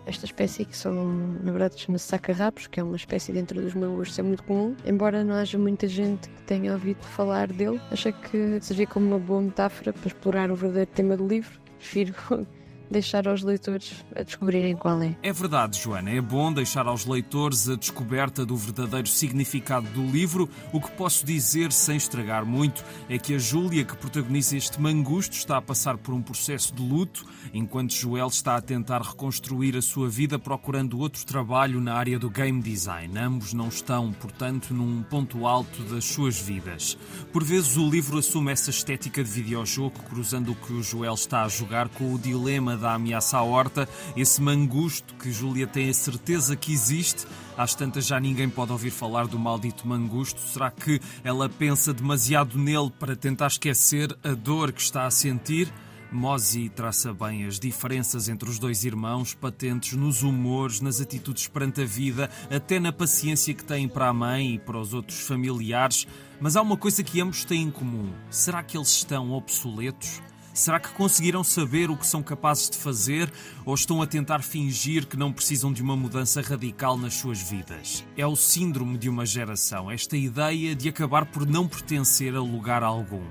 esta 0.05 0.25
espécie, 0.25 0.63
que 0.63 0.77
são, 0.77 0.93
na 1.43 1.51
verdade, 1.51 1.79
chama-se 1.79 2.05
sacarrapos, 2.05 2.67
que 2.67 2.79
é 2.79 2.83
uma 2.83 2.95
espécie 2.95 3.33
dentro 3.33 3.61
dos 3.61 3.73
mangostos 3.73 4.17
é 4.17 4.21
muito 4.21 4.43
comum, 4.43 4.75
embora 4.85 5.23
não 5.23 5.35
haja 5.35 5.57
muita 5.57 5.87
gente 5.87 6.29
que 6.29 6.41
tenha 6.43 6.73
ouvido 6.73 7.03
falar 7.03 7.51
dele. 7.51 7.81
Achei 7.91 8.13
que 8.13 8.59
servia 8.61 8.87
como 8.87 9.05
uma 9.05 9.19
boa 9.19 9.41
metáfora 9.41 9.91
para 9.91 10.07
explorar 10.07 10.49
o 10.49 10.55
verdadeiro 10.55 10.91
tema 10.91 11.17
do 11.17 11.27
livro. 11.27 11.59
Prefiro 11.77 12.13
deixar 12.89 13.27
aos 13.27 13.43
leitores 13.43 14.03
a 14.15 14.23
descobrirem 14.23 14.75
qual 14.75 15.01
é. 15.01 15.15
É 15.21 15.31
verdade, 15.31 15.79
Joana, 15.79 16.09
é 16.09 16.21
bom 16.21 16.51
deixar 16.51 16.87
aos 16.87 17.05
leitores 17.05 17.69
a 17.69 17.75
descoberta 17.75 18.45
do 18.45 18.55
verdadeiro 18.55 19.07
significado 19.07 19.87
do 19.89 20.05
livro. 20.05 20.49
O 20.73 20.81
que 20.81 20.91
posso 20.91 21.25
dizer, 21.25 21.71
sem 21.71 21.97
estragar 21.97 22.45
muito, 22.45 22.83
é 23.07 23.17
que 23.17 23.35
a 23.35 23.37
Júlia, 23.37 23.85
que 23.85 23.95
protagoniza 23.95 24.57
este 24.57 24.81
mangusto, 24.81 25.35
está 25.35 25.57
a 25.57 25.61
passar 25.61 25.97
por 25.97 26.13
um 26.13 26.21
processo 26.21 26.73
de 26.73 26.81
luto, 26.81 27.25
enquanto 27.53 27.93
Joel 27.93 28.27
está 28.27 28.55
a 28.55 28.61
tentar 28.61 29.01
reconstruir 29.01 29.75
a 29.77 29.81
sua 29.81 30.09
vida 30.09 30.39
procurando 30.39 30.99
outro 30.99 31.25
trabalho 31.25 31.79
na 31.81 31.93
área 31.93 32.17
do 32.17 32.29
game 32.29 32.61
design. 32.61 33.17
Ambos 33.17 33.53
não 33.53 33.67
estão, 33.67 34.11
portanto, 34.13 34.73
num 34.73 35.03
ponto 35.03 35.45
alto 35.45 35.83
das 35.83 36.05
suas 36.05 36.39
vidas. 36.39 36.97
Por 37.31 37.43
vezes 37.43 37.77
o 37.77 37.89
livro 37.89 38.17
assume 38.17 38.51
essa 38.51 38.69
estética 38.69 39.23
de 39.23 39.29
videojogo, 39.29 39.99
cruzando 40.09 40.51
o 40.51 40.55
que 40.55 40.73
o 40.73 40.83
Joel 40.83 41.13
está 41.13 41.43
a 41.43 41.49
jogar 41.49 41.89
com 41.89 42.13
o 42.13 42.19
dilema 42.19 42.78
da 42.79 42.93
ameaça 42.93 43.37
à 43.37 43.43
horta, 43.43 43.87
esse 44.15 44.41
mangusto 44.41 45.13
que 45.15 45.31
Júlia 45.31 45.67
tem 45.67 45.89
a 45.89 45.93
certeza 45.93 46.55
que 46.55 46.73
existe. 46.73 47.27
Às 47.57 47.75
tantas 47.75 48.07
já 48.07 48.19
ninguém 48.19 48.49
pode 48.49 48.71
ouvir 48.71 48.91
falar 48.91 49.27
do 49.27 49.37
maldito 49.37 49.87
mangusto. 49.87 50.41
Será 50.41 50.71
que 50.71 50.99
ela 51.23 51.49
pensa 51.49 51.93
demasiado 51.93 52.57
nele 52.57 52.91
para 52.97 53.15
tentar 53.15 53.47
esquecer 53.47 54.17
a 54.23 54.33
dor 54.33 54.71
que 54.71 54.81
está 54.81 55.05
a 55.05 55.11
sentir? 55.11 55.71
Mozi 56.11 56.69
traça 56.69 57.13
bem 57.13 57.45
as 57.45 57.59
diferenças 57.59 58.29
entre 58.29 58.49
os 58.49 58.57
dois 58.57 58.83
irmãos, 58.83 59.35
patentes 59.35 59.93
nos 59.93 60.23
humores, 60.23 60.81
nas 60.81 60.99
atitudes 60.99 61.47
perante 61.47 61.81
a 61.81 61.85
vida, 61.85 62.31
até 62.49 62.79
na 62.79 62.91
paciência 62.91 63.53
que 63.53 63.63
têm 63.63 63.87
para 63.87 64.07
a 64.07 64.13
mãe 64.13 64.55
e 64.55 64.59
para 64.59 64.79
os 64.79 64.91
outros 64.91 65.19
familiares. 65.19 66.07
Mas 66.39 66.55
há 66.55 66.63
uma 66.63 66.75
coisa 66.75 67.03
que 67.03 67.21
ambos 67.21 67.45
têm 67.45 67.63
em 67.63 67.71
comum: 67.71 68.11
será 68.29 68.63
que 68.63 68.75
eles 68.75 68.89
estão 68.89 69.31
obsoletos? 69.31 70.19
Será 70.59 70.77
que 70.77 70.89
conseguiram 70.89 71.41
saber 71.41 71.89
o 71.89 71.95
que 71.95 72.05
são 72.05 72.21
capazes 72.21 72.69
de 72.69 72.75
fazer 72.75 73.31
ou 73.65 73.73
estão 73.73 74.01
a 74.01 74.05
tentar 74.05 74.41
fingir 74.41 75.07
que 75.07 75.15
não 75.15 75.31
precisam 75.31 75.71
de 75.71 75.81
uma 75.81 75.95
mudança 75.95 76.41
radical 76.41 76.97
nas 76.97 77.13
suas 77.13 77.41
vidas? 77.41 78.03
É 78.17 78.27
o 78.27 78.35
síndrome 78.35 78.97
de 78.97 79.07
uma 79.07 79.25
geração, 79.25 79.89
esta 79.89 80.17
ideia 80.17 80.75
de 80.75 80.89
acabar 80.89 81.25
por 81.27 81.47
não 81.47 81.65
pertencer 81.65 82.35
a 82.35 82.41
lugar 82.41 82.83
algum. 82.83 83.23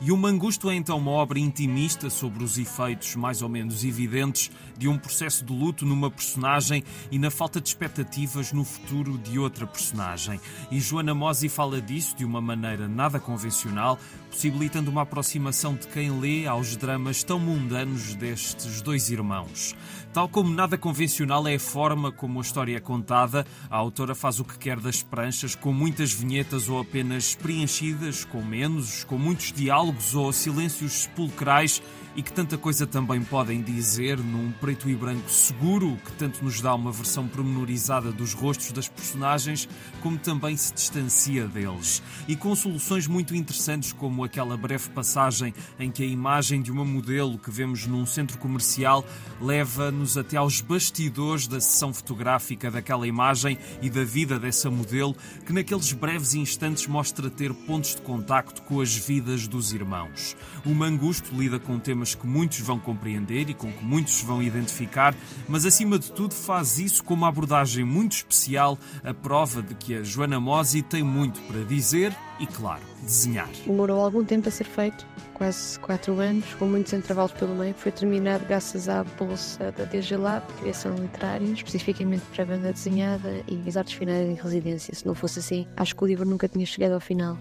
E 0.00 0.10
o 0.10 0.16
Mangusto 0.16 0.68
é 0.70 0.74
então 0.74 0.98
uma 0.98 1.12
obra 1.12 1.38
intimista 1.38 2.10
sobre 2.10 2.42
os 2.42 2.58
efeitos 2.58 3.14
mais 3.14 3.42
ou 3.42 3.48
menos 3.48 3.84
evidentes 3.84 4.50
de 4.76 4.88
um 4.88 4.98
processo 4.98 5.44
de 5.44 5.52
luto 5.52 5.84
numa 5.84 6.10
personagem 6.10 6.84
e 7.10 7.18
na 7.18 7.30
falta 7.30 7.60
de 7.60 7.68
expectativas 7.68 8.52
no 8.52 8.64
futuro 8.64 9.18
de 9.18 9.38
outra 9.38 9.66
personagem. 9.66 10.40
E 10.70 10.80
Joana 10.80 11.14
Mosi 11.14 11.48
fala 11.48 11.80
disso 11.80 12.16
de 12.16 12.24
uma 12.24 12.40
maneira 12.40 12.88
nada 12.88 13.18
convencional, 13.18 13.98
possibilitando 14.30 14.90
uma 14.90 15.02
aproximação 15.02 15.74
de 15.74 15.86
quem 15.88 16.10
lê 16.20 16.46
aos 16.46 16.76
dramas 16.76 17.22
tão 17.22 17.38
mundanos 17.38 18.14
destes 18.14 18.80
dois 18.80 19.10
irmãos. 19.10 19.74
Tal 20.12 20.28
como 20.28 20.52
nada 20.52 20.76
convencional 20.76 21.46
é 21.48 21.54
a 21.54 21.60
forma 21.60 22.12
como 22.12 22.38
a 22.38 22.42
história 22.42 22.76
é 22.76 22.80
contada, 22.80 23.46
a 23.70 23.76
autora 23.76 24.14
faz 24.14 24.40
o 24.40 24.44
que 24.44 24.58
quer 24.58 24.78
das 24.78 25.02
pranchas, 25.02 25.54
com 25.54 25.72
muitas 25.72 26.12
vinhetas 26.12 26.68
ou 26.68 26.78
apenas 26.78 27.34
preenchidas, 27.34 28.22
com 28.22 28.42
menos, 28.42 29.04
com 29.04 29.16
muitos 29.16 29.52
diálogos 29.52 30.14
ou 30.14 30.30
silêncios 30.30 30.92
sepulcrais 30.92 31.82
e 32.14 32.22
que 32.22 32.32
tanta 32.32 32.58
coisa 32.58 32.86
também 32.86 33.22
podem 33.22 33.62
dizer 33.62 34.18
num 34.18 34.52
preto 34.52 34.88
e 34.88 34.94
branco 34.94 35.30
seguro, 35.30 35.98
que 36.04 36.12
tanto 36.12 36.44
nos 36.44 36.60
dá 36.60 36.74
uma 36.74 36.92
versão 36.92 37.26
pormenorizada 37.26 38.12
dos 38.12 38.34
rostos 38.34 38.72
das 38.72 38.88
personagens, 38.88 39.68
como 40.00 40.18
também 40.18 40.56
se 40.56 40.72
distancia 40.74 41.46
deles. 41.46 42.02
E 42.28 42.36
com 42.36 42.54
soluções 42.54 43.06
muito 43.06 43.34
interessantes, 43.34 43.92
como 43.92 44.24
aquela 44.24 44.56
breve 44.56 44.90
passagem 44.90 45.54
em 45.78 45.90
que 45.90 46.02
a 46.02 46.06
imagem 46.06 46.60
de 46.60 46.70
uma 46.70 46.84
modelo 46.84 47.38
que 47.38 47.50
vemos 47.50 47.86
num 47.86 48.04
centro 48.04 48.38
comercial 48.38 49.04
leva-nos 49.40 50.18
até 50.18 50.36
aos 50.36 50.60
bastidores 50.60 51.46
da 51.46 51.60
sessão 51.60 51.92
fotográfica 51.92 52.70
daquela 52.70 53.06
imagem 53.06 53.58
e 53.80 53.88
da 53.88 54.04
vida 54.04 54.38
dessa 54.38 54.70
modelo, 54.70 55.16
que 55.46 55.52
naqueles 55.52 55.92
breves 55.92 56.34
instantes 56.34 56.86
mostra 56.86 57.30
ter 57.30 57.52
pontos 57.54 57.94
de 57.94 58.02
contacto 58.02 58.62
com 58.62 58.80
as 58.80 58.94
vidas 58.94 59.46
dos 59.48 59.72
irmãos. 59.72 60.36
O 60.64 60.74
Mangusto 60.74 61.34
lida 61.34 61.58
com 61.58 61.76
temas 61.78 62.14
que 62.14 62.24
muitos 62.24 62.60
vão 62.60 62.78
compreender 62.78 63.50
e 63.50 63.54
com 63.54 63.72
que 63.72 63.84
muitos 63.84 64.22
vão 64.22 64.40
identificar, 64.40 65.12
mas 65.48 65.66
acima 65.66 65.98
de 65.98 66.12
tudo 66.12 66.34
faz 66.34 66.78
isso 66.78 67.02
com 67.02 67.14
uma 67.14 67.28
abordagem 67.28 67.84
muito 67.84 68.12
especial, 68.12 68.78
a 69.02 69.12
prova 69.12 69.60
de 69.60 69.74
que 69.74 69.96
a 69.96 70.04
Joana 70.04 70.38
Mosi 70.38 70.80
tem 70.80 71.02
muito 71.02 71.40
para 71.42 71.64
dizer 71.64 72.16
e, 72.38 72.46
claro, 72.46 72.82
desenhar. 73.02 73.48
Demorou 73.66 74.00
algum 74.00 74.24
tempo 74.24 74.48
a 74.48 74.52
ser 74.52 74.64
feito, 74.64 75.04
quase 75.34 75.78
4 75.80 76.20
anos, 76.20 76.54
com 76.54 76.66
muitos 76.66 76.92
intervalos 76.92 77.32
pelo 77.32 77.56
meio. 77.56 77.74
Foi 77.74 77.90
terminado 77.90 78.44
graças 78.46 78.88
à 78.88 79.02
bolsa 79.02 79.72
da 79.72 79.84
DG 79.84 80.16
Lab, 80.16 80.46
Criação 80.60 80.94
Literária, 80.94 81.52
especificamente 81.52 82.22
para 82.32 82.44
a 82.44 82.46
banda 82.46 82.72
desenhada 82.72 83.42
e 83.48 83.68
as 83.68 83.76
artes 83.76 83.94
finais 83.94 84.28
em 84.28 84.34
residência. 84.34 84.94
Se 84.94 85.04
não 85.04 85.14
fosse 85.14 85.40
assim, 85.40 85.66
acho 85.76 85.96
que 85.96 86.04
o 86.04 86.06
livro 86.06 86.24
nunca 86.24 86.48
tinha 86.48 86.64
chegado 86.64 86.92
ao 86.92 87.00
final. 87.00 87.36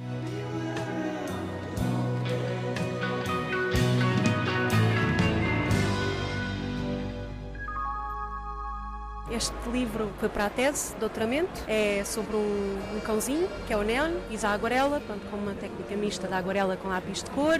Este 9.41 9.69
livro 9.71 10.11
foi 10.19 10.29
para 10.29 10.45
a 10.45 10.49
tese, 10.51 10.95
doutoramento, 10.97 11.63
é 11.67 12.03
sobre 12.05 12.35
um, 12.35 12.77
um 12.95 12.99
cãozinho, 12.99 13.49
que 13.65 13.73
é 13.73 13.75
o 13.75 13.81
Neon, 13.81 14.11
usa 14.29 14.49
aguarela, 14.49 15.01
pronto, 15.01 15.25
com 15.31 15.35
uma 15.35 15.53
técnica 15.53 15.95
mista 15.95 16.27
da 16.27 16.37
aguarela 16.37 16.77
com 16.77 16.89
lápis 16.89 17.23
de 17.23 17.31
cor. 17.31 17.57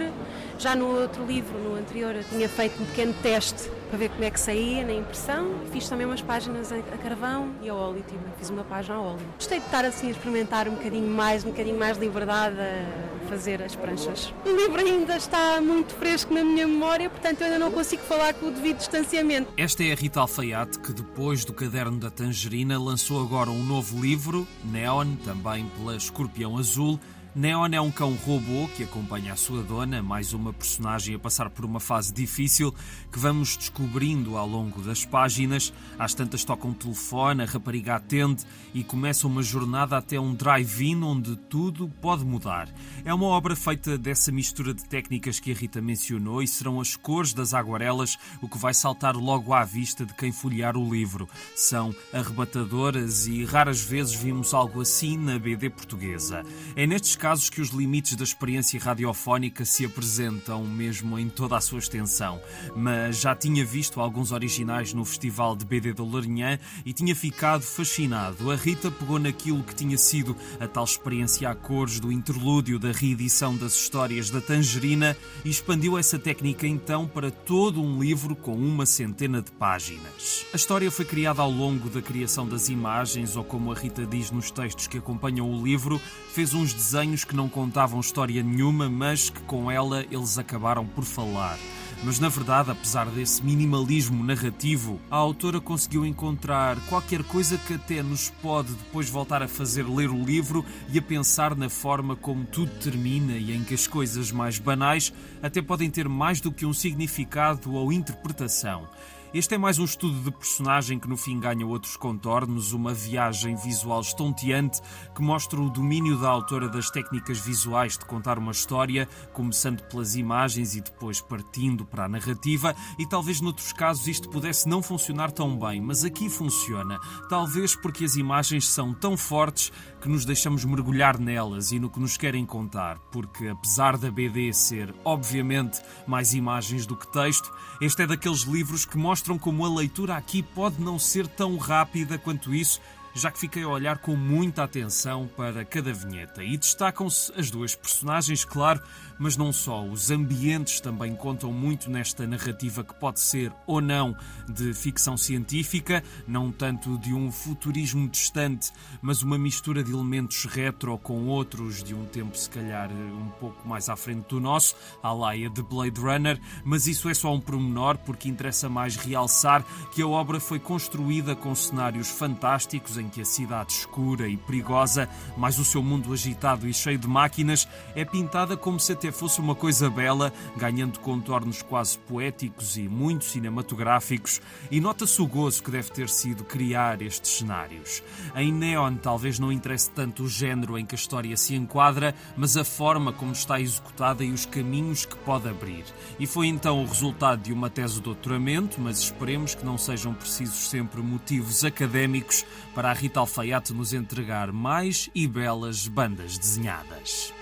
Já 0.60 0.76
no 0.76 0.86
outro 0.86 1.26
livro, 1.26 1.58
no 1.58 1.74
anterior, 1.74 2.14
tinha 2.30 2.48
feito 2.48 2.80
um 2.80 2.86
pequeno 2.86 3.12
teste 3.20 3.68
para 3.92 3.98
ver 3.98 4.08
como 4.08 4.24
é 4.24 4.30
que 4.30 4.40
saía 4.40 4.86
na 4.86 4.94
impressão. 4.94 5.50
Fiz 5.70 5.86
também 5.86 6.06
umas 6.06 6.22
páginas 6.22 6.72
a 6.72 6.80
carvão 6.96 7.50
e 7.60 7.68
a 7.68 7.74
óleo, 7.74 8.02
tipo, 8.08 8.24
fiz 8.38 8.48
uma 8.48 8.64
página 8.64 8.94
a 8.94 9.00
óleo. 9.02 9.20
Gostei 9.36 9.60
de 9.60 9.66
estar 9.66 9.84
assim 9.84 10.08
a 10.08 10.10
experimentar 10.12 10.66
um 10.66 10.76
bocadinho 10.76 11.10
mais, 11.10 11.44
um 11.44 11.50
bocadinho 11.50 11.78
mais 11.78 11.98
de 11.98 12.06
liberdade 12.06 12.56
a 12.58 13.28
fazer 13.28 13.60
as 13.60 13.76
pranchas. 13.76 14.32
O 14.46 14.56
livro 14.56 14.80
ainda 14.80 15.14
está 15.14 15.60
muito 15.60 15.94
fresco 15.94 16.32
na 16.32 16.42
minha 16.42 16.66
memória, 16.66 17.10
portanto 17.10 17.42
eu 17.42 17.48
ainda 17.48 17.58
não 17.58 17.70
consigo 17.70 18.02
falar 18.04 18.32
com 18.32 18.46
o 18.46 18.50
devido 18.50 18.78
distanciamento. 18.78 19.52
Esta 19.58 19.84
é 19.84 19.92
a 19.92 19.94
Rita 19.94 20.20
Alfaiate 20.20 20.78
que 20.78 20.94
depois 20.94 21.44
do 21.44 21.52
Caderno 21.52 21.98
da 21.98 22.10
Tangerina 22.10 22.82
lançou 22.82 23.22
agora 23.22 23.50
um 23.50 23.62
novo 23.62 24.00
livro, 24.00 24.48
Neon, 24.64 25.16
também 25.16 25.66
pela 25.76 25.94
Escorpião 25.96 26.56
Azul, 26.56 26.98
Neon 27.34 27.70
é 27.72 27.80
um 27.80 27.90
cão 27.90 28.12
robô 28.12 28.68
que 28.76 28.84
acompanha 28.84 29.32
a 29.32 29.36
sua 29.36 29.62
dona, 29.62 30.02
mais 30.02 30.34
uma 30.34 30.52
personagem 30.52 31.14
a 31.14 31.18
passar 31.18 31.48
por 31.48 31.64
uma 31.64 31.80
fase 31.80 32.12
difícil 32.12 32.74
que 33.10 33.18
vamos 33.18 33.56
descobrindo 33.56 34.36
ao 34.36 34.46
longo 34.46 34.82
das 34.82 35.06
páginas. 35.06 35.72
Às 35.98 36.12
tantas 36.12 36.44
toca 36.44 36.66
um 36.66 36.74
telefone, 36.74 37.42
a 37.42 37.46
rapariga 37.46 37.94
atende 37.94 38.44
e 38.74 38.84
começa 38.84 39.26
uma 39.26 39.42
jornada 39.42 39.96
até 39.96 40.20
um 40.20 40.34
drive-in 40.34 41.02
onde 41.02 41.34
tudo 41.48 41.90
pode 42.02 42.22
mudar. 42.22 42.68
É 43.02 43.14
uma 43.14 43.28
obra 43.28 43.56
feita 43.56 43.96
dessa 43.96 44.30
mistura 44.30 44.74
de 44.74 44.84
técnicas 44.84 45.40
que 45.40 45.52
a 45.52 45.54
Rita 45.54 45.80
mencionou 45.80 46.42
e 46.42 46.46
serão 46.46 46.82
as 46.82 46.96
cores 46.96 47.32
das 47.32 47.54
aguarelas 47.54 48.18
o 48.42 48.48
que 48.48 48.58
vai 48.58 48.74
saltar 48.74 49.16
logo 49.16 49.54
à 49.54 49.64
vista 49.64 50.04
de 50.04 50.12
quem 50.12 50.32
folhear 50.32 50.76
o 50.76 50.92
livro. 50.92 51.26
São 51.56 51.94
arrebatadoras 52.12 53.26
e 53.26 53.42
raras 53.46 53.80
vezes 53.80 54.14
vimos 54.14 54.52
algo 54.52 54.82
assim 54.82 55.16
na 55.16 55.38
BD 55.38 55.70
portuguesa. 55.70 56.44
É 56.76 56.86
nestes 56.86 57.21
casos 57.22 57.48
que 57.48 57.60
os 57.60 57.68
limites 57.68 58.16
da 58.16 58.24
experiência 58.24 58.80
radiofónica 58.80 59.64
se 59.64 59.84
apresentam 59.84 60.66
mesmo 60.66 61.16
em 61.16 61.28
toda 61.28 61.56
a 61.56 61.60
sua 61.60 61.78
extensão. 61.78 62.40
Mas 62.74 63.20
já 63.20 63.32
tinha 63.32 63.64
visto 63.64 64.00
alguns 64.00 64.32
originais 64.32 64.92
no 64.92 65.04
Festival 65.04 65.54
de 65.54 65.64
BD 65.64 65.92
do 65.92 66.04
Larinhã 66.04 66.58
e 66.84 66.92
tinha 66.92 67.14
ficado 67.14 67.62
fascinado. 67.62 68.50
A 68.50 68.56
Rita 68.56 68.90
pegou 68.90 69.20
naquilo 69.20 69.62
que 69.62 69.72
tinha 69.72 69.96
sido 69.96 70.36
a 70.58 70.66
tal 70.66 70.82
experiência 70.82 71.48
a 71.48 71.54
cores 71.54 72.00
do 72.00 72.10
interlúdio 72.10 72.76
da 72.76 72.90
reedição 72.90 73.56
das 73.56 73.76
histórias 73.76 74.28
da 74.28 74.40
Tangerina 74.40 75.16
e 75.44 75.50
expandiu 75.50 75.96
essa 75.96 76.18
técnica 76.18 76.66
então 76.66 77.06
para 77.06 77.30
todo 77.30 77.80
um 77.80 78.02
livro 78.02 78.34
com 78.34 78.56
uma 78.56 78.84
centena 78.84 79.40
de 79.40 79.52
páginas. 79.52 80.44
A 80.52 80.56
história 80.56 80.90
foi 80.90 81.04
criada 81.04 81.40
ao 81.40 81.50
longo 81.52 81.88
da 81.88 82.02
criação 82.02 82.48
das 82.48 82.68
imagens, 82.68 83.36
ou 83.36 83.44
como 83.44 83.70
a 83.70 83.76
Rita 83.76 84.04
diz 84.04 84.32
nos 84.32 84.50
textos 84.50 84.88
que 84.88 84.98
acompanham 84.98 85.48
o 85.48 85.64
livro, 85.64 86.00
fez 86.32 86.52
uns 86.52 86.74
desenhos 86.74 87.11
que 87.20 87.36
não 87.36 87.48
contavam 87.48 88.00
história 88.00 88.42
nenhuma, 88.42 88.88
mas 88.88 89.28
que 89.28 89.40
com 89.42 89.70
ela 89.70 90.04
eles 90.10 90.38
acabaram 90.38 90.86
por 90.86 91.04
falar. 91.04 91.58
Mas 92.04 92.18
na 92.18 92.28
verdade, 92.28 92.70
apesar 92.70 93.06
desse 93.06 93.44
minimalismo 93.44 94.24
narrativo, 94.24 94.98
a 95.08 95.16
autora 95.16 95.60
conseguiu 95.60 96.04
encontrar 96.04 96.76
qualquer 96.88 97.22
coisa 97.22 97.56
que 97.58 97.74
até 97.74 98.02
nos 98.02 98.28
pode 98.28 98.72
depois 98.72 99.08
voltar 99.08 99.40
a 99.42 99.46
fazer 99.46 99.86
ler 99.88 100.10
o 100.10 100.24
livro 100.24 100.64
e 100.92 100.98
a 100.98 101.02
pensar 101.02 101.54
na 101.54 101.68
forma 101.68 102.16
como 102.16 102.44
tudo 102.44 102.72
termina 102.80 103.34
e 103.34 103.54
em 103.54 103.62
que 103.62 103.74
as 103.74 103.86
coisas 103.86 104.32
mais 104.32 104.58
banais 104.58 105.12
até 105.40 105.62
podem 105.62 105.88
ter 105.88 106.08
mais 106.08 106.40
do 106.40 106.50
que 106.50 106.66
um 106.66 106.74
significado 106.74 107.72
ou 107.72 107.92
interpretação. 107.92 108.88
Este 109.34 109.54
é 109.54 109.58
mais 109.58 109.78
um 109.78 109.84
estudo 109.86 110.20
de 110.20 110.30
personagem 110.30 110.98
que 110.98 111.08
no 111.08 111.16
fim 111.16 111.40
ganha 111.40 111.66
outros 111.66 111.96
contornos, 111.96 112.74
uma 112.74 112.92
viagem 112.92 113.56
visual 113.56 114.02
estonteante 114.02 114.78
que 115.14 115.22
mostra 115.22 115.58
o 115.58 115.70
domínio 115.70 116.18
da 116.18 116.28
autora 116.28 116.68
das 116.68 116.90
técnicas 116.90 117.38
visuais 117.38 117.96
de 117.96 118.04
contar 118.04 118.38
uma 118.38 118.52
história, 118.52 119.08
começando 119.32 119.80
pelas 119.84 120.16
imagens 120.16 120.76
e 120.76 120.82
depois 120.82 121.22
partindo 121.22 121.86
para 121.86 122.04
a 122.04 122.08
narrativa, 122.10 122.76
e 122.98 123.06
talvez 123.06 123.40
noutros 123.40 123.72
casos 123.72 124.06
isto 124.06 124.28
pudesse 124.28 124.68
não 124.68 124.82
funcionar 124.82 125.32
tão 125.32 125.58
bem, 125.58 125.80
mas 125.80 126.04
aqui 126.04 126.28
funciona. 126.28 126.98
Talvez 127.30 127.74
porque 127.74 128.04
as 128.04 128.16
imagens 128.16 128.68
são 128.68 128.92
tão 128.92 129.16
fortes 129.16 129.72
que 130.02 130.10
nos 130.10 130.26
deixamos 130.26 130.62
mergulhar 130.66 131.18
nelas 131.18 131.72
e 131.72 131.78
no 131.78 131.88
que 131.88 132.00
nos 132.00 132.18
querem 132.18 132.44
contar, 132.44 132.98
porque 133.10 133.48
apesar 133.48 133.96
da 133.96 134.10
BD 134.10 134.52
ser, 134.52 134.94
obviamente, 135.06 135.80
mais 136.06 136.34
imagens 136.34 136.84
do 136.84 136.96
que 136.96 137.10
texto, 137.10 137.50
este 137.80 138.02
é 138.02 138.06
daqueles 138.06 138.42
livros 138.42 138.84
que 138.84 138.98
mostram 139.22 139.38
como 139.38 139.64
a 139.64 139.72
leitura 139.72 140.16
aqui 140.16 140.42
pode 140.42 140.82
não 140.82 140.98
ser 140.98 141.28
tão 141.28 141.56
rápida 141.56 142.18
quanto 142.18 142.52
isso 142.52 142.80
já 143.14 143.30
que 143.30 143.38
fiquei 143.38 143.62
a 143.62 143.68
olhar 143.68 143.98
com 143.98 144.16
muita 144.16 144.64
atenção 144.64 145.28
para 145.36 145.64
cada 145.64 145.92
vinheta. 145.92 146.42
E 146.42 146.56
destacam-se 146.56 147.30
as 147.38 147.50
duas 147.50 147.74
personagens, 147.74 148.42
claro, 148.42 148.80
mas 149.22 149.36
não 149.36 149.52
só. 149.52 149.84
Os 149.84 150.10
ambientes 150.10 150.80
também 150.80 151.14
contam 151.14 151.52
muito 151.52 151.88
nesta 151.88 152.26
narrativa 152.26 152.82
que 152.82 152.92
pode 152.92 153.20
ser 153.20 153.52
ou 153.68 153.80
não 153.80 154.16
de 154.48 154.74
ficção 154.74 155.16
científica, 155.16 156.02
não 156.26 156.50
tanto 156.50 156.98
de 156.98 157.14
um 157.14 157.30
futurismo 157.30 158.08
distante, 158.08 158.72
mas 159.00 159.22
uma 159.22 159.38
mistura 159.38 159.84
de 159.84 159.92
elementos 159.92 160.44
retro 160.44 160.98
com 160.98 161.28
outros 161.28 161.84
de 161.84 161.94
um 161.94 162.04
tempo, 162.04 162.36
se 162.36 162.50
calhar, 162.50 162.90
um 162.90 163.28
pouco 163.38 163.66
mais 163.66 163.88
à 163.88 163.94
frente 163.94 164.26
do 164.26 164.40
nosso, 164.40 164.74
à 165.00 165.12
laia 165.12 165.48
de 165.48 165.62
Blade 165.62 166.00
Runner. 166.00 166.40
Mas 166.64 166.88
isso 166.88 167.08
é 167.08 167.14
só 167.14 167.32
um 167.32 167.40
pormenor, 167.40 167.98
porque 167.98 168.28
interessa 168.28 168.68
mais 168.68 168.96
realçar 168.96 169.64
que 169.92 170.02
a 170.02 170.08
obra 170.08 170.40
foi 170.40 170.58
construída 170.58 171.36
com 171.36 171.54
cenários 171.54 172.10
fantásticos 172.10 172.98
em 172.98 173.08
que 173.08 173.20
a 173.20 173.24
cidade 173.24 173.72
escura 173.72 174.26
e 174.26 174.36
perigosa, 174.36 175.08
mais 175.36 175.60
o 175.60 175.64
seu 175.64 175.80
mundo 175.80 176.12
agitado 176.12 176.66
e 176.66 176.74
cheio 176.74 176.98
de 176.98 177.06
máquinas, 177.06 177.68
é 177.94 178.04
pintada 178.04 178.56
como 178.56 178.80
se 178.80 178.92
até 178.92 179.11
fosse 179.12 179.40
uma 179.40 179.54
coisa 179.54 179.88
bela, 179.90 180.32
ganhando 180.56 180.98
contornos 181.00 181.62
quase 181.62 181.98
poéticos 181.98 182.76
e 182.76 182.88
muito 182.88 183.24
cinematográficos, 183.24 184.40
e 184.70 184.80
nota-se 184.80 185.20
o 185.20 185.26
gozo 185.26 185.62
que 185.62 185.70
deve 185.70 185.90
ter 185.90 186.08
sido 186.08 186.44
criar 186.44 187.02
estes 187.02 187.38
cenários. 187.38 188.02
Em 188.34 188.52
Neon 188.52 188.96
talvez 188.96 189.38
não 189.38 189.52
interesse 189.52 189.90
tanto 189.90 190.24
o 190.24 190.28
género 190.28 190.78
em 190.78 190.86
que 190.86 190.94
a 190.94 190.98
história 190.98 191.36
se 191.36 191.54
enquadra, 191.54 192.14
mas 192.36 192.56
a 192.56 192.64
forma 192.64 193.12
como 193.12 193.32
está 193.32 193.60
executada 193.60 194.24
e 194.24 194.30
os 194.30 194.46
caminhos 194.46 195.04
que 195.04 195.16
pode 195.16 195.48
abrir. 195.48 195.84
E 196.18 196.26
foi 196.26 196.46
então 196.46 196.82
o 196.82 196.86
resultado 196.86 197.42
de 197.42 197.52
uma 197.52 197.70
tese 197.70 197.94
de 197.94 198.02
doutoramento, 198.02 198.80
mas 198.80 198.98
esperemos 198.98 199.54
que 199.54 199.64
não 199.64 199.76
sejam 199.78 200.14
precisos 200.14 200.68
sempre 200.68 201.00
motivos 201.00 201.64
académicos 201.64 202.44
para 202.74 202.90
a 202.90 202.94
Rita 202.94 203.20
Alfaiate 203.20 203.72
nos 203.72 203.92
entregar 203.92 204.52
mais 204.52 205.10
e 205.14 205.26
belas 205.26 205.86
bandas 205.86 206.38
desenhadas. 206.38 207.32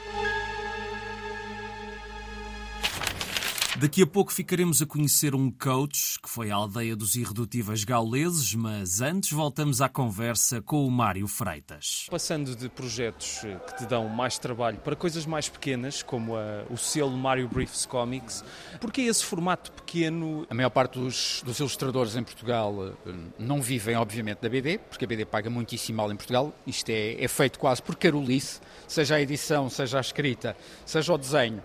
Daqui 3.80 4.02
a 4.02 4.06
pouco 4.06 4.30
ficaremos 4.30 4.82
a 4.82 4.86
conhecer 4.86 5.34
um 5.34 5.50
coach 5.50 6.20
que 6.20 6.28
foi 6.28 6.50
à 6.50 6.54
aldeia 6.54 6.94
dos 6.94 7.14
irredutíveis 7.14 7.82
gauleses, 7.82 8.54
mas 8.54 9.00
antes 9.00 9.32
voltamos 9.32 9.80
à 9.80 9.88
conversa 9.88 10.60
com 10.60 10.86
o 10.86 10.90
Mário 10.90 11.26
Freitas. 11.26 12.06
Passando 12.10 12.54
de 12.54 12.68
projetos 12.68 13.40
que 13.66 13.78
te 13.78 13.86
dão 13.86 14.06
mais 14.06 14.36
trabalho 14.36 14.76
para 14.76 14.94
coisas 14.94 15.24
mais 15.24 15.48
pequenas, 15.48 16.02
como 16.02 16.36
a, 16.36 16.66
o 16.68 16.76
selo 16.76 17.16
Mario 17.16 17.48
Briefs 17.48 17.86
Comics, 17.86 18.44
porque 18.82 19.00
esse 19.00 19.24
formato 19.24 19.72
pequeno? 19.72 20.46
A 20.50 20.54
maior 20.54 20.68
parte 20.68 20.98
dos, 20.98 21.42
dos 21.42 21.58
ilustradores 21.58 22.16
em 22.16 22.22
Portugal 22.22 22.74
eh, 23.06 23.12
não 23.38 23.62
vivem, 23.62 23.96
obviamente, 23.96 24.40
da 24.42 24.50
BD, 24.50 24.76
porque 24.76 25.06
a 25.06 25.08
BD 25.08 25.24
paga 25.24 25.48
muitíssimo 25.48 25.96
mal 25.96 26.12
em 26.12 26.16
Portugal. 26.16 26.52
Isto 26.66 26.90
é, 26.90 27.24
é 27.24 27.28
feito 27.28 27.58
quase 27.58 27.80
por 27.82 27.96
carolice, 27.96 28.60
seja 28.86 29.14
a 29.14 29.22
edição, 29.22 29.70
seja 29.70 29.96
a 29.96 30.02
escrita, 30.02 30.54
seja 30.84 31.14
o 31.14 31.16
desenho. 31.16 31.62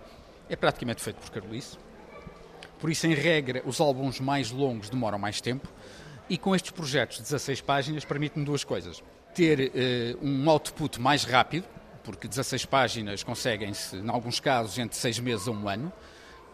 É 0.48 0.56
praticamente 0.56 1.02
feito 1.02 1.16
por 1.16 1.28
carolice. 1.28 1.76
Por 2.78 2.90
isso, 2.90 3.06
em 3.06 3.14
regra, 3.14 3.62
os 3.64 3.80
álbuns 3.80 4.20
mais 4.20 4.50
longos 4.50 4.90
demoram 4.90 5.18
mais 5.18 5.40
tempo 5.40 5.68
e 6.28 6.36
com 6.36 6.54
estes 6.54 6.70
projetos 6.70 7.18
de 7.18 7.22
16 7.22 7.60
páginas 7.60 8.04
permite-me 8.04 8.44
duas 8.44 8.64
coisas. 8.64 9.02
Ter 9.34 9.70
uh, 9.70 10.26
um 10.26 10.48
output 10.50 11.00
mais 11.00 11.24
rápido, 11.24 11.66
porque 12.02 12.28
16 12.28 12.64
páginas 12.66 13.22
conseguem-se, 13.22 13.96
em 13.96 14.08
alguns 14.08 14.40
casos, 14.40 14.78
entre 14.78 14.96
6 14.96 15.18
meses 15.20 15.48
a 15.48 15.50
um 15.50 15.68
ano, 15.68 15.92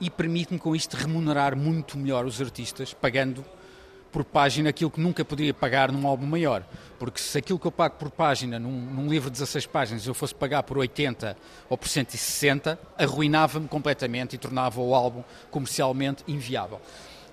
e 0.00 0.10
permite-me 0.10 0.58
com 0.58 0.74
isto 0.74 0.96
remunerar 0.96 1.56
muito 1.56 1.96
melhor 1.98 2.24
os 2.24 2.40
artistas, 2.40 2.92
pagando 2.92 3.44
por 4.12 4.22
página 4.24 4.68
aquilo 4.68 4.90
que 4.90 5.00
nunca 5.00 5.24
poderia 5.24 5.54
pagar 5.54 5.90
num 5.90 6.06
álbum 6.06 6.26
maior. 6.26 6.64
Porque 6.98 7.18
se 7.18 7.38
aquilo 7.38 7.58
que 7.58 7.66
eu 7.66 7.72
pago 7.72 7.96
por 7.96 8.10
página 8.10 8.58
num, 8.58 8.70
num 8.70 9.08
livro 9.08 9.30
de 9.30 9.32
16 9.32 9.66
páginas 9.66 10.06
eu 10.06 10.14
fosse 10.14 10.34
pagar 10.34 10.62
por 10.62 10.76
80 10.76 11.36
ou 11.68 11.78
por 11.78 11.88
160, 11.88 12.78
arruinava-me 12.98 13.66
completamente 13.66 14.34
e 14.34 14.38
tornava 14.38 14.80
o 14.80 14.94
álbum 14.94 15.24
comercialmente 15.50 16.22
inviável. 16.28 16.80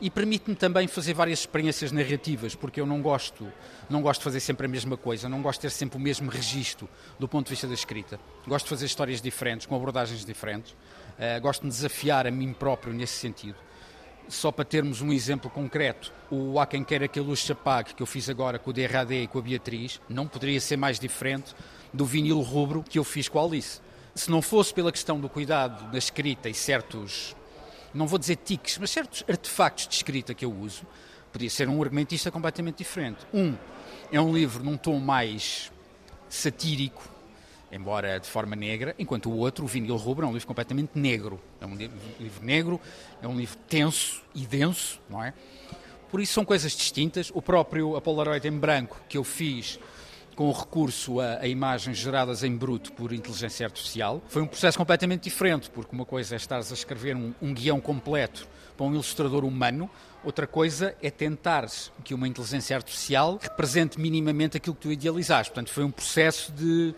E 0.01 0.09
permite-me 0.09 0.55
também 0.55 0.87
fazer 0.87 1.13
várias 1.13 1.39
experiências 1.39 1.91
narrativas, 1.91 2.55
porque 2.55 2.79
eu 2.79 2.85
não 2.85 3.01
gosto, 3.01 3.51
não 3.89 4.01
gosto 4.01 4.21
de 4.21 4.23
fazer 4.23 4.39
sempre 4.39 4.65
a 4.65 4.69
mesma 4.69 4.95
coisa, 4.95 5.27
não 5.27 5.41
gosto 5.41 5.59
de 5.59 5.67
ter 5.67 5.71
sempre 5.71 5.97
o 5.97 6.01
mesmo 6.01 6.31
registro 6.31 6.87
do 7.19 7.27
ponto 7.27 7.47
de 7.47 7.49
vista 7.49 7.67
da 7.67 7.73
escrita. 7.73 8.17
Gosto 8.47 8.65
de 8.65 8.69
fazer 8.69 8.85
histórias 8.85 9.21
diferentes, 9.21 9.67
com 9.67 9.75
abordagens 9.75 10.23
diferentes. 10.23 10.71
Uh, 10.71 11.41
gosto 11.41 11.63
de 11.63 11.67
desafiar 11.67 12.25
a 12.25 12.31
mim 12.31 12.53
próprio 12.53 12.93
nesse 12.93 13.15
sentido 13.15 13.57
só 14.29 14.51
para 14.51 14.63
termos 14.63 15.01
um 15.01 15.11
exemplo 15.11 15.49
concreto, 15.49 16.13
o 16.29 16.59
Há 16.59 16.67
Quem 16.67 16.83
Queira 16.83 17.07
Que 17.07 17.19
a 17.19 17.21
Luz 17.21 17.43
Se 17.43 17.51
Apague, 17.51 17.95
que 17.95 18.01
eu 18.01 18.05
fiz 18.05 18.29
agora 18.29 18.59
com 18.59 18.69
o 18.69 18.73
DRAD 18.73 19.23
e 19.23 19.27
com 19.27 19.39
a 19.39 19.41
Beatriz, 19.41 19.99
não 20.07 20.27
poderia 20.27 20.61
ser 20.61 20.77
mais 20.77 20.99
diferente 20.99 21.55
do 21.91 22.05
vinil 22.05 22.39
rubro 22.39 22.83
que 22.87 22.99
eu 22.99 23.03
fiz 23.03 23.27
com 23.27 23.39
a 23.39 23.43
Alice. 23.43 23.81
Se 24.13 24.29
não 24.29 24.41
fosse 24.41 24.73
pela 24.73 24.91
questão 24.91 25.19
do 25.19 25.27
cuidado 25.27 25.91
da 25.91 25.97
escrita 25.97 26.47
e 26.47 26.53
certos, 26.53 27.35
não 27.93 28.05
vou 28.05 28.19
dizer 28.19 28.35
tiques, 28.37 28.77
mas 28.77 28.91
certos 28.91 29.23
artefactos 29.27 29.87
de 29.87 29.95
escrita 29.95 30.33
que 30.33 30.45
eu 30.45 30.53
uso, 30.53 30.83
podia 31.33 31.49
ser 31.49 31.67
um 31.67 31.81
argumentista 31.81 32.29
completamente 32.29 32.77
diferente. 32.77 33.25
Um, 33.33 33.55
é 34.11 34.21
um 34.21 34.33
livro 34.33 34.63
num 34.63 34.77
tom 34.77 34.99
mais 34.99 35.71
satírico, 36.29 37.01
embora 37.71 38.19
de 38.19 38.27
forma 38.27 38.55
negra, 38.55 38.95
enquanto 38.97 39.29
o 39.29 39.37
outro, 39.37 39.65
o 39.65 39.67
Vinil 39.67 39.95
Rubro, 39.95 40.25
é 40.25 40.29
um 40.29 40.33
livro 40.33 40.47
completamente 40.47 40.91
negro. 40.95 41.39
É 41.61 41.65
um 41.65 41.75
livro 41.75 42.43
negro, 42.43 42.81
é 43.21 43.27
um 43.27 43.37
livro 43.37 43.57
tenso 43.67 44.23
e 44.33 44.45
denso, 44.45 44.99
não 45.09 45.23
é? 45.23 45.33
Por 46.09 46.19
isso 46.19 46.33
são 46.33 46.43
coisas 46.43 46.71
distintas. 46.71 47.31
O 47.33 47.41
próprio 47.41 47.95
a 47.95 48.01
Polaroid 48.01 48.47
em 48.47 48.57
branco 48.57 48.99
que 49.07 49.17
eu 49.17 49.23
fiz 49.23 49.79
com 50.35 50.49
recurso 50.53 51.19
a, 51.19 51.39
a, 51.39 51.47
imagens 51.47 51.97
geradas 51.97 52.45
em 52.45 52.55
bruto 52.55 52.93
por 52.93 53.11
inteligência 53.11 53.65
artificial. 53.65 54.23
Foi 54.29 54.41
um 54.41 54.47
processo 54.47 54.77
completamente 54.77 55.23
diferente, 55.23 55.69
porque 55.69 55.93
uma 55.93 56.05
coisa 56.05 56.33
é 56.33 56.37
estares 56.37 56.71
a 56.71 56.73
escrever 56.73 57.13
um, 57.13 57.33
um 57.41 57.53
guião 57.53 57.81
completo 57.81 58.47
para 58.77 58.85
um 58.85 58.93
ilustrador 58.93 59.43
humano, 59.43 59.89
outra 60.23 60.47
coisa 60.47 60.95
é 61.01 61.11
tentares 61.11 61.91
que 62.05 62.13
uma 62.13 62.25
inteligência 62.25 62.73
artificial 62.73 63.37
represente 63.41 63.99
minimamente 63.99 64.55
aquilo 64.55 64.73
que 64.73 64.81
tu 64.83 64.91
idealizaste. 64.93 65.51
Portanto, 65.51 65.73
foi 65.73 65.83
um 65.83 65.91
processo 65.91 66.53
de 66.53 66.95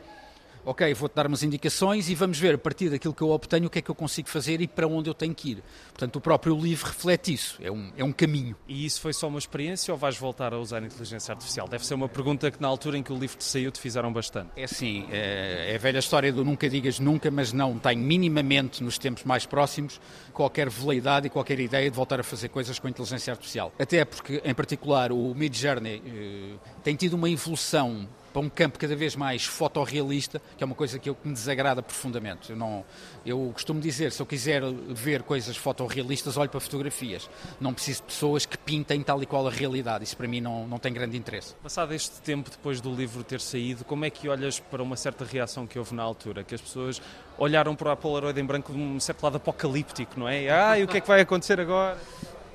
ok, 0.65 0.93
vou-te 0.93 1.15
dar 1.15 1.28
umas 1.28 1.43
indicações 1.43 2.10
e 2.10 2.15
vamos 2.15 2.39
ver 2.39 2.56
a 2.56 2.58
partir 2.58 2.89
daquilo 2.89 3.13
que 3.13 3.21
eu 3.21 3.30
obtenho 3.30 3.67
o 3.67 3.69
que 3.69 3.80
é 3.80 3.82
que 3.82 3.89
eu 3.89 3.95
consigo 3.95 4.30
fazer 4.30 4.62
e 4.62 4.67
para 4.67 4.88
onde 4.88 5.10
eu 5.10 5.13
tenho 5.13 5.34
que 5.34 5.52
ir. 5.52 5.63
Portanto, 5.89 6.15
o 6.17 6.21
próprio 6.21 6.58
livro 6.58 6.88
reflete 6.88 7.34
isso, 7.34 7.58
é 7.62 7.71
um, 7.71 7.91
é 7.97 8.04
um 8.04 8.12
caminho. 8.12 8.56
E 8.67 8.86
isso 8.86 9.02
foi 9.02 9.13
só 9.13 9.28
uma 9.28 9.39
experiência 9.39 9.93
ou 9.93 9.97
vais 9.97 10.17
voltar 10.17 10.54
a 10.54 10.60
usar 10.60 10.82
a 10.82 10.86
inteligência 10.86 11.32
artificial? 11.32 11.67
Deve 11.67 11.86
ser 11.86 11.93
uma 11.93 12.10
pergunta 12.10 12.50
que 12.52 12.62
na 12.62 12.67
altura 12.67 12.97
em 12.97 13.04
que 13.04 13.12
o 13.12 13.17
livro 13.17 13.38
te 13.38 13.43
saiu 13.43 13.71
te 13.71 13.80
fizeram 13.80 14.12
bastante. 14.12 14.50
É 14.56 14.63
assim, 14.63 15.08
é, 15.12 15.71
é 15.71 15.76
a 15.76 15.80
velha 15.80 16.00
história 16.00 16.32
do 16.32 16.43
nunca 16.43 16.69
digas 16.69 17.00
nunca, 17.00 17.32
mas 17.32 17.52
não 17.54 17.78
tenho 17.78 18.02
minimamente 18.02 18.84
nos 18.84 18.97
tempos 18.97 19.24
mais 19.24 19.45
próximos 19.45 20.00
qualquer 20.34 20.69
veleidade 20.69 21.28
e 21.28 21.30
qualquer 21.30 21.60
ideia 21.60 21.89
de 21.89 21.95
voltar 21.95 22.19
a 22.19 22.24
fazer 22.24 22.50
coisas 22.50 22.80
com 22.80 22.88
a 22.88 22.89
inteligência 22.89 23.32
artificial. 23.32 23.71
Até 23.80 24.06
porque, 24.06 24.41
em 24.43 24.54
particular, 24.54 25.12
o 25.12 25.34
Mid 25.36 25.56
Journey 25.56 26.02
eh, 26.06 26.58
tem 26.84 26.95
tido 26.95 27.13
uma 27.13 27.30
evolução 27.30 28.08
para 28.32 28.41
um 28.41 28.50
campo 28.50 28.80
cada 28.80 28.96
vez 28.96 29.15
mais 29.15 29.46
fotorrealista, 29.46 30.41
que 30.58 30.63
é 30.63 30.65
uma 30.65 30.76
coisa 30.76 30.98
que, 30.98 31.10
eu, 31.10 31.15
que 31.15 31.28
me 31.28 31.34
desagrada 31.34 31.82
profundamente. 31.82 32.52
Eu, 32.52 32.56
não, 32.56 32.86
eu 33.26 33.52
costumo 33.54 33.80
dizer, 33.80 34.12
se 34.12 34.22
eu 34.22 34.26
quiser 34.26 34.63
ver 34.89 35.24
coisas 35.24 35.56
fotorrealistas, 35.58 36.38
olho 36.38 36.50
para 36.50 36.60
fotografias. 36.60 37.30
Não 37.60 37.74
preciso 37.74 38.02
de 38.02 38.08
pessoas 38.08 38.46
que 38.46 38.58
pintem 38.58 39.02
tal 39.04 39.22
e 39.22 39.26
qual 39.26 39.48
a 39.48 39.52
realidade. 39.52 40.04
Isso 40.04 40.15
para 40.15 40.28
mim 40.28 40.41
não, 40.41 40.67
não 40.67 40.80
tem 40.80 40.94
grande 40.94 41.17
interesse. 41.17 41.54
Passado 41.62 41.94
este 41.94 42.22
tempo 42.22 42.50
depois 42.50 42.80
do 42.80 42.94
livro 42.94 43.24
ter 43.24 43.41
saído, 43.41 43.84
como 43.84 44.06
é 44.06 44.10
que 44.10 44.30
olhas 44.30 44.60
para 44.60 44.82
uma 44.82 44.96
certa 44.96 45.26
reação 45.26 45.67
que 45.67 45.78
houve 45.78 45.94
na 45.94 46.04
altura? 46.04 46.44
Que 46.44 46.56
as 46.56 46.62
pessoas 46.62 47.02
olharam 47.38 47.76
para 47.76 47.91
a 47.91 47.96
Polaroid 47.96 48.39
em 48.39 48.46
branco 48.46 48.72
de 48.72 48.80
um 48.80 49.00
certo 49.00 49.24
lado 49.24 49.38
apocalíptico, 49.38 50.20
não 50.20 50.28
é? 50.28 50.50
Ah, 50.50 50.80
e 50.80 50.84
o 50.84 50.88
que 50.88 50.98
é 50.98 51.02
que 51.02 51.08
vai 51.08 51.22
acontecer 51.22 51.60
agora? 51.60 51.98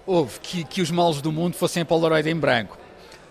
Houve 0.07 0.39
que, 0.41 0.65
que 0.65 0.81
os 0.81 0.91
males 0.91 1.21
do 1.21 1.33
mundo 1.33 1.55
fossem 1.55 1.83
a 1.83 1.87
Polaroid 1.87 2.29
em 2.29 2.37
branco 2.37 2.79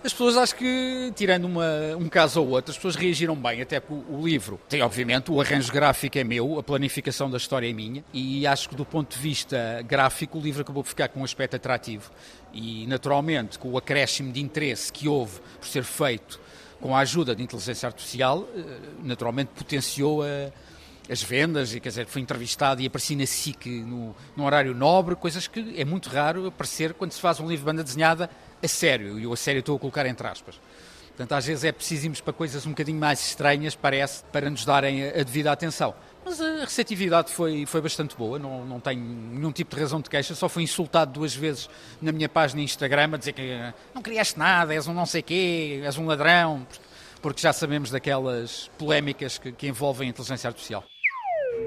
as 0.06 0.14
pessoas 0.14 0.38
acho 0.38 0.56
que, 0.56 1.12
tirando 1.16 1.46
uma, 1.46 1.66
um 1.98 2.08
caso 2.08 2.40
ou 2.40 2.50
outro, 2.50 2.70
as 2.70 2.78
pessoas 2.78 2.96
reagiram 2.96 3.36
bem, 3.36 3.62
até 3.62 3.80
porque 3.80 4.12
o, 4.12 4.20
o, 4.20 4.28
livro 4.28 4.60
tem, 4.70 4.84
obviamente, 4.84 5.32
o 5.32 5.42
arranjo 5.42 5.72
gráfico 5.72 6.18
é 6.18 6.24
meu, 6.24 6.60
a 6.60 6.64
planificação 6.64 7.30
da 7.30 7.38
história 7.38 7.68
é 7.68 7.74
minha, 7.74 8.04
e 8.14 8.46
acho 8.46 8.70
que 8.70 8.76
do 8.76 8.86
ponto 8.86 9.16
de 9.16 9.20
vista 9.20 9.82
gráfico 9.82 10.38
o 10.38 10.42
livro 10.42 10.62
acabou 10.62 10.84
por 10.84 10.90
ficar 10.90 11.08
com 11.08 11.22
um 11.22 11.24
aspecto 11.24 11.56
atrativo. 11.56 12.12
E, 12.54 12.86
naturalmente, 12.86 13.58
com 13.58 13.70
o 13.72 13.78
acréscimo 13.78 14.32
de 14.32 14.40
interesse 14.40 14.94
que 14.94 15.08
houve 15.08 15.40
por 15.60 15.68
ser 15.68 15.84
feito 15.84 16.40
com 16.80 16.96
a 16.96 17.00
ajuda 17.00 17.36
de 17.36 17.42
inteligência 17.42 17.88
artificial, 17.88 18.48
eh, 18.56 18.62
naturalmente 19.04 19.50
potenciou 19.56 20.22
a 20.22 20.52
as 21.10 21.22
vendas, 21.22 21.74
e 21.74 21.80
quer 21.80 21.90
dizer, 21.90 22.08
foi 22.08 22.22
entrevistado 22.22 22.82
e 22.82 22.88
apareci 22.88 23.16
na 23.16 23.26
SIC 23.26 23.68
no, 23.68 24.16
no 24.36 24.44
horário 24.44 24.74
nobre, 24.74 25.16
coisas 25.16 25.48
que 25.48 25.80
é 25.80 25.86
muito 25.86 26.10
raro 26.10 26.48
aparecer 26.48 26.94
quando 26.94 27.12
se 27.12 27.22
faz 27.22 27.40
um 27.40 27.48
livro 27.48 27.64
de 27.64 27.66
banda 27.66 27.84
desenhada 27.84 28.30
a 28.66 28.68
sério, 28.68 29.20
e 29.20 29.26
o 29.26 29.34
a 29.34 29.38
sério 29.38 29.60
estou 29.60 29.76
a 29.76 29.80
colocar 29.80 30.06
entre 30.06 30.28
aspas. 30.28 30.60
Portanto, 31.08 31.32
às 31.32 31.46
vezes 31.46 31.64
é 31.64 31.72
preciso 31.72 32.06
irmos 32.06 32.20
para 32.20 32.34
coisas 32.34 32.66
um 32.66 32.72
bocadinho 32.72 33.00
mais 33.00 33.26
estranhas, 33.26 33.74
parece, 33.74 34.24
para 34.26 34.50
nos 34.50 34.66
darem 34.66 35.08
a, 35.08 35.24
devida 35.24 35.50
atenção. 35.52 35.96
Mas 36.26 36.42
a 36.42 36.62
receptividade 36.62 37.32
foi, 37.32 37.66
foi 37.66 37.80
bastante 37.80 38.18
boa, 38.18 38.38
não, 38.38 38.66
não 38.66 38.80
tenho 38.82 39.00
nenhum 39.02 39.52
tipo 39.52 39.76
de 39.76 39.82
razão 39.82 40.02
de 40.02 40.10
queixa, 40.10 40.36
só 40.36 40.50
fui 40.50 40.64
insultado 40.64 41.14
duas 41.14 41.34
vezes 41.34 41.70
na 42.02 42.12
minha 42.12 42.28
página 42.28 42.62
Instagram 42.62 43.12
a 43.14 43.18
dizer 43.18 43.32
que 43.32 43.74
não 43.94 44.02
criaste 44.02 44.38
nada, 44.38 44.74
és 44.74 44.88
um 44.88 44.94
não 44.94 45.06
sei 45.06 45.22
quê, 45.22 45.82
és 45.86 45.98
um 45.98 46.06
ladrão. 46.06 46.68
porque 47.22 47.42
já 47.42 47.54
sabemos 47.54 47.90
daquelas 47.90 48.70
polémicas 48.78 49.38
que, 49.38 49.52
que 49.52 49.68
envolvem 49.68 50.08
a 50.08 50.10
inteligência 50.10 50.48
artificial. 50.48 50.84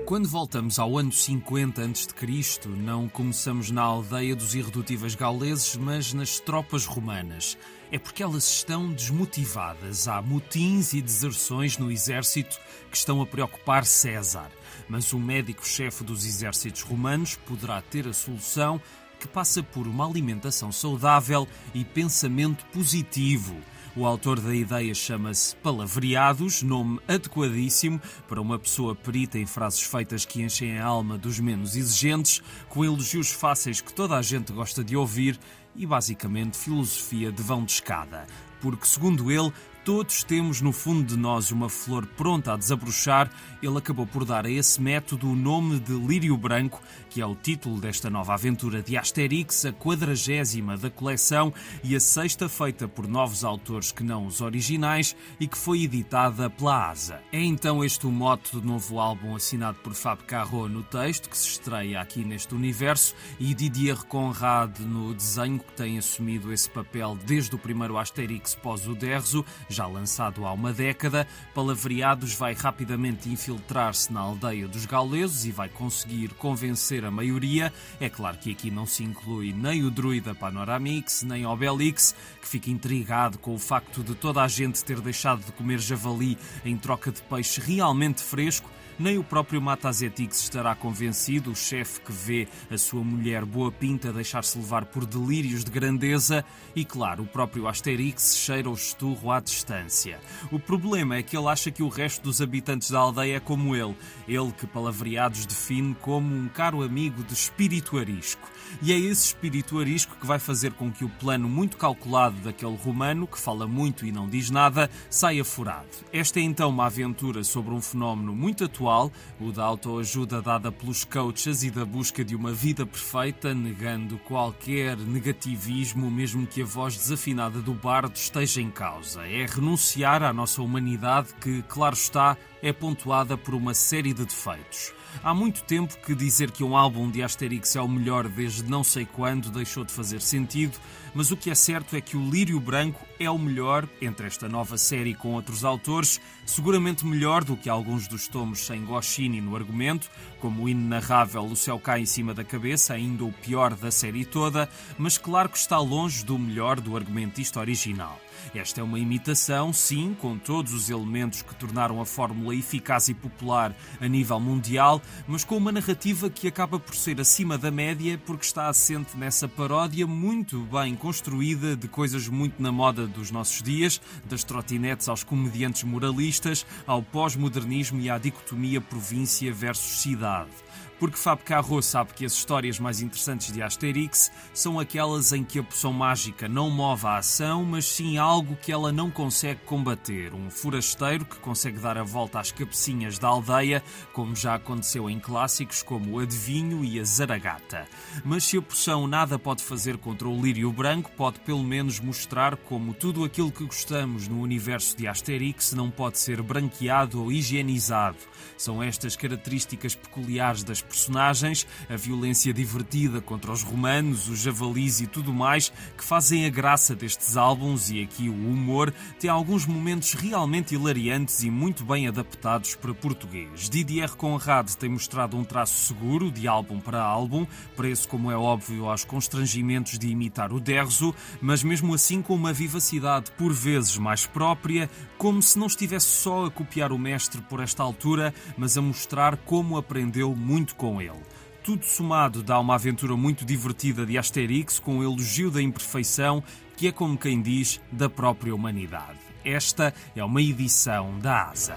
Quando 0.08 0.26
voltamos 0.26 0.78
ao 0.78 0.96
ano 0.96 1.12
50 1.12 1.82
a.C., 1.82 2.66
não 2.66 3.10
começamos 3.10 3.70
na 3.70 3.82
aldeia 3.82 4.34
dos 4.34 4.54
irredutíveis 4.54 5.14
gauleses, 5.14 5.76
mas 5.76 6.14
nas 6.14 6.40
tropas 6.40 6.86
romanas. 6.86 7.58
É 7.92 7.98
porque 7.98 8.22
elas 8.22 8.48
estão 8.48 8.90
desmotivadas. 8.90 10.08
Há 10.08 10.22
motins 10.22 10.94
e 10.94 11.02
deserções 11.02 11.76
no 11.76 11.92
exército 11.92 12.58
que 12.90 12.96
estão 12.96 13.20
a 13.20 13.26
preocupar 13.26 13.84
César. 13.84 14.50
Mas 14.88 15.12
o 15.12 15.18
médico-chefe 15.18 16.02
dos 16.02 16.24
exércitos 16.24 16.80
romanos 16.80 17.36
poderá 17.46 17.82
ter 17.82 18.08
a 18.08 18.14
solução 18.14 18.80
que 19.20 19.28
passa 19.28 19.62
por 19.62 19.86
uma 19.86 20.08
alimentação 20.08 20.72
saudável 20.72 21.46
e 21.74 21.84
pensamento 21.84 22.64
positivo. 22.72 23.54
O 23.98 24.06
autor 24.06 24.38
da 24.38 24.54
ideia 24.54 24.94
chama-se 24.94 25.56
Palavreados, 25.56 26.62
nome 26.62 27.00
adequadíssimo 27.08 28.00
para 28.28 28.40
uma 28.40 28.56
pessoa 28.56 28.94
perita 28.94 29.40
em 29.40 29.44
frases 29.44 29.82
feitas 29.82 30.24
que 30.24 30.40
enchem 30.40 30.78
a 30.78 30.84
alma 30.86 31.18
dos 31.18 31.40
menos 31.40 31.74
exigentes, 31.74 32.40
com 32.68 32.84
elogios 32.84 33.32
fáceis 33.32 33.80
que 33.80 33.92
toda 33.92 34.16
a 34.16 34.22
gente 34.22 34.52
gosta 34.52 34.84
de 34.84 34.96
ouvir 34.96 35.36
e 35.74 35.84
basicamente 35.84 36.56
filosofia 36.56 37.32
de 37.32 37.42
vão 37.42 37.64
de 37.64 37.72
escada. 37.72 38.24
Porque, 38.60 38.86
segundo 38.86 39.32
ele, 39.32 39.52
todos 39.88 40.22
temos 40.22 40.60
no 40.60 40.70
fundo 40.70 41.02
de 41.02 41.16
nós 41.16 41.50
uma 41.50 41.70
flor 41.70 42.04
pronta 42.04 42.52
a 42.52 42.56
desabrochar, 42.58 43.30
ele 43.62 43.78
acabou 43.78 44.06
por 44.06 44.22
dar 44.22 44.44
a 44.44 44.50
esse 44.50 44.78
método 44.82 45.30
o 45.30 45.34
nome 45.34 45.80
de 45.80 45.94
Lírio 45.94 46.36
Branco, 46.36 46.82
que 47.08 47.22
é 47.22 47.26
o 47.26 47.34
título 47.34 47.80
desta 47.80 48.10
nova 48.10 48.34
aventura 48.34 48.82
de 48.82 48.98
Asterix, 48.98 49.64
a 49.64 49.72
quadragésima 49.72 50.76
da 50.76 50.90
coleção 50.90 51.54
e 51.82 51.96
a 51.96 52.00
sexta 52.00 52.50
feita 52.50 52.86
por 52.86 53.08
novos 53.08 53.44
autores 53.44 53.90
que 53.90 54.02
não 54.04 54.26
os 54.26 54.42
originais 54.42 55.16
e 55.40 55.48
que 55.48 55.56
foi 55.56 55.84
editada 55.84 56.50
pela 56.50 56.90
ASA. 56.90 57.22
É 57.32 57.40
então 57.40 57.82
este 57.82 58.06
o 58.06 58.10
mote 58.10 58.52
do 58.52 58.60
novo 58.60 59.00
álbum 59.00 59.34
assinado 59.34 59.78
por 59.78 59.94
Fab 59.94 60.22
Carro 60.24 60.68
no 60.68 60.82
texto, 60.82 61.30
que 61.30 61.38
se 61.38 61.48
estreia 61.48 61.98
aqui 61.98 62.26
neste 62.26 62.54
universo, 62.54 63.14
e 63.40 63.54
Didier 63.54 64.04
Conrad 64.04 64.80
no 64.80 65.14
desenho, 65.14 65.58
que 65.58 65.72
tem 65.72 65.96
assumido 65.96 66.52
esse 66.52 66.68
papel 66.68 67.16
desde 67.24 67.54
o 67.54 67.58
primeiro 67.58 67.96
Asterix 67.96 68.54
pós-Uderzo, 68.54 69.46
já 69.78 69.86
lançado 69.86 70.44
há 70.44 70.52
uma 70.52 70.72
década, 70.72 71.24
Palavreados 71.54 72.34
vai 72.34 72.52
rapidamente 72.52 73.28
infiltrar-se 73.28 74.12
na 74.12 74.18
aldeia 74.18 74.66
dos 74.66 74.84
gauleses 74.84 75.44
e 75.44 75.52
vai 75.52 75.68
conseguir 75.68 76.30
convencer 76.30 77.04
a 77.04 77.12
maioria. 77.12 77.72
É 78.00 78.08
claro 78.08 78.38
que 78.38 78.50
aqui 78.50 78.72
não 78.72 78.86
se 78.86 79.04
inclui 79.04 79.52
nem 79.52 79.84
o 79.84 79.90
druida 79.90 80.34
Panoramix, 80.34 81.22
nem 81.22 81.46
Obelix, 81.46 82.12
que 82.42 82.48
fica 82.48 82.72
intrigado 82.72 83.38
com 83.38 83.54
o 83.54 83.58
facto 83.58 84.02
de 84.02 84.16
toda 84.16 84.42
a 84.42 84.48
gente 84.48 84.84
ter 84.84 85.00
deixado 85.00 85.44
de 85.44 85.52
comer 85.52 85.78
javali 85.78 86.36
em 86.64 86.76
troca 86.76 87.12
de 87.12 87.22
peixe 87.22 87.60
realmente 87.60 88.20
fresco 88.20 88.68
nem 88.98 89.18
o 89.18 89.24
próprio 89.24 89.60
Matazetix 89.60 90.40
estará 90.40 90.74
convencido, 90.74 91.50
o 91.50 91.56
chefe 91.56 92.00
que 92.00 92.12
vê 92.12 92.48
a 92.70 92.76
sua 92.76 93.02
mulher 93.02 93.44
boa 93.44 93.70
pinta 93.70 94.12
deixar-se 94.12 94.58
levar 94.58 94.86
por 94.86 95.06
delírios 95.06 95.64
de 95.64 95.70
grandeza 95.70 96.44
e, 96.74 96.84
claro, 96.84 97.22
o 97.22 97.26
próprio 97.26 97.68
Asterix 97.68 98.36
cheira 98.36 98.68
o 98.68 98.74
esturro 98.74 99.30
à 99.30 99.40
distância. 99.40 100.18
O 100.50 100.58
problema 100.58 101.16
é 101.16 101.22
que 101.22 101.36
ele 101.36 101.48
acha 101.48 101.70
que 101.70 101.82
o 101.82 101.88
resto 101.88 102.22
dos 102.22 102.40
habitantes 102.40 102.90
da 102.90 102.98
aldeia 102.98 103.36
é 103.36 103.40
como 103.40 103.76
ele, 103.76 103.96
ele 104.26 104.52
que 104.52 104.66
palavreados 104.66 105.46
define 105.46 105.94
como 105.94 106.34
um 106.34 106.48
caro 106.48 106.82
amigo 106.82 107.22
de 107.22 107.34
espírito 107.34 107.98
arisco. 107.98 108.48
E 108.82 108.92
é 108.92 108.98
esse 108.98 109.26
espírito 109.26 109.78
arisco 109.78 110.16
que 110.20 110.26
vai 110.26 110.38
fazer 110.38 110.72
com 110.72 110.90
que 110.90 111.04
o 111.04 111.08
plano 111.08 111.48
muito 111.48 111.76
calculado 111.76 112.36
daquele 112.36 112.76
romano, 112.76 113.26
que 113.26 113.38
fala 113.38 113.66
muito 113.66 114.06
e 114.06 114.12
não 114.12 114.28
diz 114.28 114.50
nada, 114.50 114.90
saia 115.10 115.44
furado. 115.44 115.88
Esta 116.12 116.38
é 116.38 116.42
então 116.42 116.70
uma 116.70 116.86
aventura 116.86 117.42
sobre 117.44 117.74
um 117.74 117.80
fenómeno 117.80 118.34
muito 118.34 118.64
atual, 118.64 119.12
o 119.40 119.50
da 119.50 119.64
autoajuda 119.64 120.40
dada 120.40 120.70
pelos 120.70 121.04
coaches 121.04 121.62
e 121.62 121.70
da 121.70 121.84
busca 121.84 122.24
de 122.24 122.36
uma 122.36 122.52
vida 122.52 122.86
perfeita, 122.86 123.54
negando 123.54 124.18
qualquer 124.18 124.96
negativismo, 124.96 126.10
mesmo 126.10 126.46
que 126.46 126.62
a 126.62 126.66
voz 126.66 126.96
desafinada 126.96 127.60
do 127.60 127.74
bardo 127.74 128.16
esteja 128.16 128.60
em 128.60 128.70
causa. 128.70 129.26
É 129.26 129.46
renunciar 129.46 130.22
à 130.22 130.32
nossa 130.32 130.62
humanidade 130.62 131.34
que, 131.40 131.62
claro 131.62 131.94
está, 131.94 132.36
é 132.62 132.72
pontuada 132.72 133.36
por 133.36 133.54
uma 133.54 133.74
série 133.74 134.12
de 134.12 134.24
defeitos. 134.24 134.92
Há 135.22 135.34
muito 135.34 135.62
tempo 135.64 135.96
que 135.98 136.14
dizer 136.14 136.50
que 136.50 136.62
um 136.62 136.76
álbum 136.76 137.10
de 137.10 137.22
Asterix 137.22 137.74
é 137.76 137.80
o 137.80 137.88
melhor 137.88 138.28
desde 138.28 138.64
não 138.64 138.84
sei 138.84 139.04
quando 139.04 139.50
deixou 139.50 139.84
de 139.84 139.92
fazer 139.92 140.20
sentido, 140.20 140.78
mas 141.14 141.30
o 141.30 141.36
que 141.36 141.50
é 141.50 141.54
certo 141.54 141.96
é 141.96 142.00
que 142.00 142.16
o 142.16 142.30
Lírio 142.30 142.60
Branco 142.60 143.04
é 143.18 143.28
o 143.30 143.38
melhor 143.38 143.88
entre 144.00 144.26
esta 144.26 144.48
nova 144.48 144.78
série 144.78 145.14
com 145.14 145.32
outros 145.34 145.64
autores, 145.64 146.20
seguramente 146.46 147.04
melhor 147.04 147.44
do 147.44 147.56
que 147.56 147.68
alguns 147.68 148.06
dos 148.06 148.28
tomos 148.28 148.60
sem 148.60 148.84
Goscinny 148.84 149.40
no 149.40 149.56
argumento, 149.56 150.10
como 150.40 150.64
o 150.64 150.68
inenarrável 150.68 151.44
O 151.44 151.56
Céu 151.56 151.78
Cai 151.78 152.00
em 152.00 152.06
Cima 152.06 152.32
da 152.32 152.44
Cabeça, 152.44 152.94
ainda 152.94 153.24
o 153.24 153.32
pior 153.32 153.74
da 153.74 153.90
série 153.90 154.24
toda, 154.24 154.68
mas 154.96 155.18
claro 155.18 155.48
que 155.48 155.58
está 155.58 155.78
longe 155.78 156.24
do 156.24 156.38
melhor 156.38 156.80
do 156.80 156.96
argumentista 156.96 157.60
original. 157.60 158.20
Esta 158.54 158.80
é 158.80 158.84
uma 158.84 158.98
imitação, 158.98 159.72
sim, 159.72 160.16
com 160.20 160.38
todos 160.38 160.72
os 160.72 160.88
elementos 160.88 161.42
que 161.42 161.54
tornaram 161.54 162.00
a 162.00 162.06
fórmula 162.06 162.54
eficaz 162.54 163.08
e 163.08 163.14
popular 163.14 163.74
a 164.00 164.08
nível 164.08 164.40
mundial, 164.40 165.02
mas 165.26 165.44
com 165.44 165.56
uma 165.56 165.72
narrativa 165.72 166.30
que 166.30 166.48
acaba 166.48 166.78
por 166.78 166.94
ser 166.94 167.20
acima 167.20 167.58
da 167.58 167.70
média 167.70 168.20
porque 168.24 168.44
está 168.44 168.68
assente 168.68 169.16
nessa 169.16 169.48
paródia 169.48 170.06
muito 170.06 170.60
bem 170.60 170.94
construída 170.98 171.76
de 171.76 171.88
coisas 171.88 172.28
muito 172.28 172.62
na 172.62 172.70
moda 172.70 173.06
dos 173.06 173.30
nossos 173.30 173.62
dias, 173.62 174.00
das 174.24 174.44
trotinetes 174.44 175.08
aos 175.08 175.24
comediantes 175.24 175.84
moralistas, 175.84 176.66
ao 176.86 177.02
pós-modernismo 177.02 178.00
e 178.00 178.10
à 178.10 178.18
dicotomia 178.18 178.80
província 178.80 179.52
versus 179.52 180.02
cidade 180.02 180.67
porque 180.98 181.16
Fab 181.16 181.42
Carro 181.42 181.80
sabe 181.82 182.12
que 182.12 182.24
as 182.24 182.32
histórias 182.32 182.78
mais 182.78 183.00
interessantes 183.00 183.52
de 183.52 183.62
Asterix 183.62 184.30
são 184.52 184.80
aquelas 184.80 185.32
em 185.32 185.44
que 185.44 185.58
a 185.58 185.62
poção 185.62 185.92
mágica 185.92 186.48
não 186.48 186.70
move 186.70 187.06
a 187.06 187.18
ação, 187.18 187.64
mas 187.64 187.84
sim 187.84 188.18
algo 188.18 188.56
que 188.56 188.72
ela 188.72 188.90
não 188.90 189.10
consegue 189.10 189.60
combater. 189.64 190.34
Um 190.34 190.50
forasteiro 190.50 191.24
que 191.24 191.36
consegue 191.36 191.78
dar 191.78 191.96
a 191.96 192.02
volta 192.02 192.40
às 192.40 192.50
cabecinhas 192.50 193.18
da 193.18 193.28
aldeia, 193.28 193.82
como 194.12 194.34
já 194.34 194.54
aconteceu 194.54 195.08
em 195.08 195.20
clássicos 195.20 195.82
como 195.82 196.16
o 196.16 196.18
Adivinho 196.18 196.84
e 196.84 196.98
a 196.98 197.04
Zaragata. 197.04 197.86
Mas 198.24 198.44
se 198.44 198.58
a 198.58 198.62
poção 198.62 199.06
nada 199.06 199.38
pode 199.38 199.62
fazer 199.62 199.98
contra 199.98 200.28
o 200.28 200.40
Lírio 200.40 200.72
Branco, 200.72 201.10
pode 201.16 201.38
pelo 201.40 201.62
menos 201.62 202.00
mostrar 202.00 202.56
como 202.56 202.92
tudo 202.92 203.24
aquilo 203.24 203.52
que 203.52 203.64
gostamos 203.64 204.28
no 204.28 204.40
universo 204.40 204.96
de 204.96 205.06
Asterix 205.06 205.72
não 205.72 205.90
pode 205.90 206.18
ser 206.18 206.42
branqueado 206.42 207.22
ou 207.22 207.32
higienizado. 207.32 208.18
São 208.56 208.82
estas 208.82 209.16
características 209.16 209.94
peculiares 209.94 210.62
das 210.62 210.80
personagens, 210.80 211.66
a 211.88 211.96
violência 211.96 212.52
divertida 212.52 213.20
contra 213.20 213.52
os 213.52 213.62
romanos, 213.62 214.28
os 214.28 214.40
javalis 214.40 215.00
e 215.00 215.06
tudo 215.06 215.32
mais, 215.32 215.72
que 215.96 216.04
fazem 216.04 216.46
a 216.46 216.50
graça 216.50 216.94
destes 216.94 217.36
álbuns 217.36 217.90
e 217.90 218.02
aqui 218.02 218.28
o 218.28 218.32
humor, 218.32 218.92
tem 219.18 219.30
alguns 219.30 219.66
momentos 219.66 220.14
realmente 220.14 220.74
hilariantes 220.74 221.42
e 221.42 221.50
muito 221.50 221.84
bem 221.84 222.08
adaptados 222.08 222.74
para 222.74 222.94
português. 222.94 223.68
Didier 223.68 224.14
Conrad 224.16 224.70
tem 224.74 224.88
mostrado 224.88 225.36
um 225.36 225.44
traço 225.44 225.86
seguro 225.86 226.30
de 226.30 226.48
álbum 226.48 226.80
para 226.80 227.02
álbum, 227.02 227.46
preço 227.76 228.08
como 228.08 228.30
é 228.30 228.36
óbvio 228.36 228.88
aos 228.88 229.04
constrangimentos 229.04 229.98
de 229.98 230.08
imitar 230.08 230.52
o 230.52 230.60
Derzo, 230.60 231.14
mas 231.40 231.62
mesmo 231.62 231.94
assim 231.94 232.22
com 232.22 232.34
uma 232.34 232.52
vivacidade 232.52 233.30
por 233.32 233.52
vezes 233.52 233.96
mais 233.96 234.26
própria, 234.26 234.90
como 235.16 235.42
se 235.42 235.58
não 235.58 235.66
estivesse 235.66 236.06
só 236.06 236.46
a 236.46 236.50
copiar 236.50 236.92
o 236.92 236.98
mestre 236.98 237.40
por 237.42 237.60
esta 237.60 237.82
altura, 237.82 238.27
mas 238.56 238.76
a 238.76 238.82
mostrar 238.82 239.36
como 239.38 239.76
aprendeu 239.76 240.34
muito 240.34 240.74
com 240.74 241.00
ele. 241.00 241.22
Tudo 241.62 241.84
somado 241.84 242.42
dá 242.42 242.58
uma 242.58 242.76
aventura 242.76 243.16
muito 243.16 243.44
divertida 243.44 244.06
de 244.06 244.16
Asterix 244.16 244.78
com 244.78 244.98
o 244.98 245.02
elogio 245.02 245.50
da 245.50 245.60
imperfeição, 245.60 246.42
que 246.76 246.88
é 246.88 246.92
como 246.92 247.18
quem 247.18 247.42
diz, 247.42 247.80
da 247.92 248.08
própria 248.08 248.54
humanidade. 248.54 249.18
Esta 249.44 249.92
é 250.16 250.24
uma 250.24 250.40
edição 250.40 251.18
da 251.18 251.50
ASA. 251.50 251.76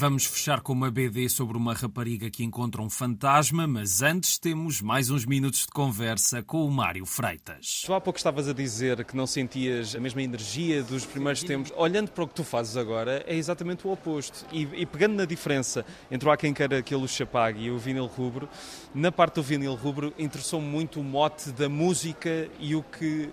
Vamos 0.00 0.26
fechar 0.26 0.60
com 0.60 0.72
uma 0.72 0.92
BD 0.92 1.28
sobre 1.28 1.56
uma 1.56 1.74
rapariga 1.74 2.30
que 2.30 2.44
encontra 2.44 2.80
um 2.80 2.88
fantasma, 2.88 3.66
mas 3.66 4.00
antes 4.00 4.38
temos 4.38 4.80
mais 4.80 5.10
uns 5.10 5.26
minutos 5.26 5.62
de 5.62 5.72
conversa 5.72 6.40
com 6.40 6.64
o 6.64 6.70
Mário 6.70 7.04
Freitas. 7.04 7.82
Tu 7.84 7.92
há 7.92 8.00
pouco 8.00 8.16
estavas 8.16 8.46
a 8.46 8.52
dizer 8.52 9.04
que 9.04 9.16
não 9.16 9.26
sentias 9.26 9.96
a 9.96 9.98
mesma 9.98 10.22
energia 10.22 10.84
dos 10.84 11.04
primeiros 11.04 11.42
tempos. 11.42 11.72
Olhando 11.76 12.12
para 12.12 12.22
o 12.22 12.28
que 12.28 12.34
tu 12.34 12.44
fazes 12.44 12.76
agora, 12.76 13.24
é 13.26 13.34
exatamente 13.34 13.88
o 13.88 13.90
oposto. 13.90 14.46
E, 14.52 14.68
e 14.72 14.86
pegando 14.86 15.16
na 15.16 15.24
diferença 15.24 15.84
entre 16.08 16.28
o 16.28 16.30
Há 16.30 16.36
Quem 16.36 16.54
Queira 16.54 16.80
Que 16.80 16.94
a 16.94 16.96
Luz 16.96 17.20
Apague 17.20 17.64
e 17.64 17.68
o 17.72 17.76
vinil 17.76 18.06
rubro, 18.06 18.48
na 18.94 19.10
parte 19.10 19.34
do 19.34 19.42
vinil 19.42 19.74
rubro 19.74 20.14
interessou-me 20.16 20.68
muito 20.68 21.00
o 21.00 21.04
mote 21.04 21.50
da 21.50 21.68
música 21.68 22.48
e 22.60 22.76
o 22.76 22.84
que 22.84 23.30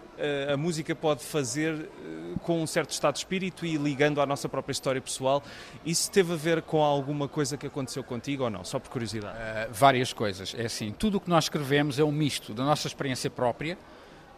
a 0.51 0.57
música 0.57 0.95
pode 0.95 1.23
fazer 1.23 1.73
uh, 1.73 2.39
com 2.39 2.61
um 2.61 2.67
certo 2.67 2.91
estado 2.91 3.13
de 3.13 3.19
espírito 3.19 3.65
e 3.65 3.77
ligando 3.77 4.21
à 4.21 4.25
nossa 4.25 4.49
própria 4.49 4.71
história 4.71 5.01
pessoal. 5.01 5.43
Isso 5.85 6.09
teve 6.09 6.33
a 6.33 6.35
ver 6.35 6.55
ver 6.55 6.61
com 6.61 6.81
alguma 6.81 7.27
coisa 7.27 7.57
que 7.57 7.65
aconteceu 7.65 8.03
contigo 8.03 8.43
ou 8.43 8.49
não? 8.49 8.63
Só 8.63 8.79
por 8.79 8.89
curiosidade. 8.89 9.35
Uh, 9.35 9.73
várias 9.73 10.13
coisas. 10.13 10.55
É 10.57 10.65
assim, 10.65 10.91
tudo 10.91 11.17
o 11.17 11.19
que 11.19 11.29
nós 11.29 11.45
escrevemos 11.45 11.99
é 11.99 12.03
um 12.03 12.11
misto 12.11 12.53
da 12.53 12.63
nossa 12.63 12.87
experiência 12.87 13.29
própria, 13.29 13.77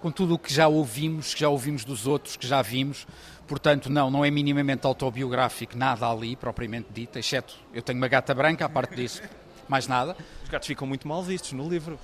com 0.02 0.12
tudo 0.12 0.36
o 0.36 0.40
que 0.40 0.54
já 0.54 0.68
ouvimos, 0.68 1.34
que 1.34 1.42
já 1.42 1.50
ouvimos 1.50 1.84
dos 1.84 2.08
outros, 2.08 2.38
que 2.38 2.48
já 2.48 2.62
vimos. 2.62 3.06
Portanto, 3.48 3.90
não, 3.90 4.10
não 4.10 4.26
é 4.26 4.32
minimamente 4.32 4.86
autobiográfico, 4.86 5.78
nada 5.78 6.10
ali, 6.10 6.36
propriamente 6.36 6.88
dito, 6.92 7.18
exceto 7.18 7.56
eu 7.74 7.82
tenho 7.82 7.98
uma 7.98 8.08
gata 8.08 8.34
branca, 8.34 8.66
a 8.66 8.70
parte 8.70 8.96
disso, 8.96 9.22
mais 9.68 9.88
nada. 9.88 10.16
Os 10.44 10.50
gatos 10.50 10.68
ficam 10.68 10.88
muito 10.88 11.08
mal 11.08 11.22
vistos 11.24 11.52
no 11.54 11.68
livro. 11.70 12.00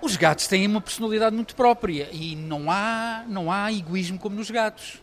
Os 0.00 0.16
gatos 0.16 0.46
têm 0.46 0.66
uma 0.66 0.80
personalidade 0.80 1.34
muito 1.34 1.56
própria 1.56 2.08
e 2.12 2.36
não 2.36 2.70
há, 2.70 3.24
não 3.26 3.50
há 3.50 3.72
egoísmo 3.72 4.18
como 4.18 4.36
nos 4.36 4.50
gatos. 4.50 5.02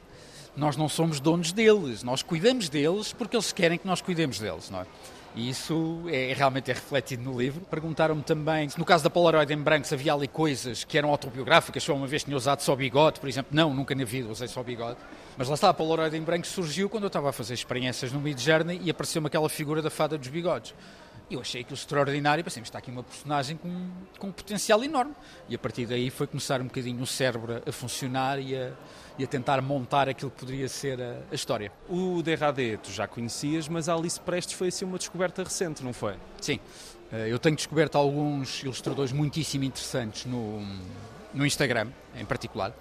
Nós 0.55 0.77
não 0.77 0.87
somos 0.87 1.19
donos 1.19 1.51
deles, 1.51 2.01
nós 2.01 2.23
cuidamos 2.23 2.69
deles 2.69 3.11
porque 3.11 3.35
eles 3.35 3.51
querem 3.51 3.77
que 3.77 3.85
nós 3.85 4.01
cuidemos 4.01 4.39
deles, 4.39 4.69
não 4.69 4.81
é? 4.81 4.85
E 5.35 5.49
isso 5.49 6.03
é, 6.07 6.33
realmente 6.33 6.71
é 6.71 6.73
refletido 6.73 7.21
no 7.21 7.37
livro. 7.37 7.59
Perguntaram-me 7.69 8.23
também 8.23 8.69
se 8.69 8.79
no 8.79 8.85
caso 8.85 9.03
da 9.03 9.09
Polaroid 9.09 9.51
em 9.51 9.57
branco 9.57 9.85
se 9.85 9.93
havia 9.93 10.13
ali 10.13 10.29
coisas 10.29 10.85
que 10.85 10.97
eram 10.97 11.09
autobiográficas, 11.09 11.85
eu 11.85 11.93
uma 11.93 12.07
vez 12.07 12.23
tinha 12.23 12.37
usado 12.37 12.61
só 12.61 12.73
bigode, 12.73 13.19
por 13.19 13.27
exemplo. 13.27 13.51
Não, 13.53 13.73
nunca 13.73 13.93
na 13.93 14.05
vida 14.05 14.29
usei 14.29 14.47
só 14.47 14.63
bigode. 14.63 14.97
Mas 15.37 15.49
lá 15.49 15.55
está, 15.55 15.67
a 15.67 15.73
Polaroid 15.73 16.15
em 16.15 16.21
branco 16.21 16.47
surgiu 16.47 16.89
quando 16.89 17.03
eu 17.03 17.07
estava 17.07 17.29
a 17.29 17.33
fazer 17.33 17.53
experiências 17.53 18.13
no 18.13 18.21
Mid 18.21 18.39
Journey 18.39 18.79
e 18.81 18.89
apareceu-me 18.89 19.27
aquela 19.27 19.49
figura 19.49 19.81
da 19.81 19.89
fada 19.89 20.17
dos 20.17 20.29
bigodes. 20.29 20.73
Eu 21.29 21.41
achei 21.41 21.61
aquilo 21.61 21.75
extraordinário 21.75 22.41
e 22.41 22.43
pensei, 22.43 22.61
está 22.61 22.77
aqui 22.77 22.91
uma 22.91 23.03
personagem 23.03 23.57
com, 23.57 23.89
com 24.19 24.27
um 24.27 24.31
potencial 24.31 24.83
enorme. 24.83 25.13
E 25.49 25.55
a 25.55 25.59
partir 25.59 25.85
daí 25.85 26.09
foi 26.09 26.27
começar 26.27 26.61
um 26.61 26.65
bocadinho 26.65 27.01
o 27.01 27.07
cérebro 27.07 27.61
a 27.65 27.71
funcionar 27.71 28.39
e 28.39 28.55
a, 28.55 28.71
e 29.17 29.23
a 29.23 29.27
tentar 29.27 29.61
montar 29.61 30.07
aquilo 30.07 30.29
que 30.29 30.39
poderia 30.39 30.67
ser 30.69 31.01
a, 31.01 31.21
a 31.31 31.35
história. 31.35 31.71
O 31.89 32.21
Derradé 32.21 32.77
tu 32.77 32.91
já 32.91 33.07
conhecias, 33.07 33.67
mas 33.67 33.89
a 33.89 33.95
Alice 33.95 34.19
Prestes 34.19 34.53
foi 34.53 34.67
assim 34.67 34.85
uma 34.85 34.97
descoberta 34.97 35.43
recente, 35.43 35.83
não 35.83 35.93
foi? 35.93 36.15
Sim. 36.39 36.59
Eh, 37.11 37.29
eu 37.29 37.39
tenho 37.39 37.55
descoberto 37.55 37.95
alguns 37.95 38.63
ilustradores 38.63 39.11
muitíssimo 39.11 39.63
interessantes 39.63 40.25
no, 40.25 40.61
no 41.33 41.45
Instagram, 41.45 41.89
em 42.15 42.25
particular. 42.25 42.73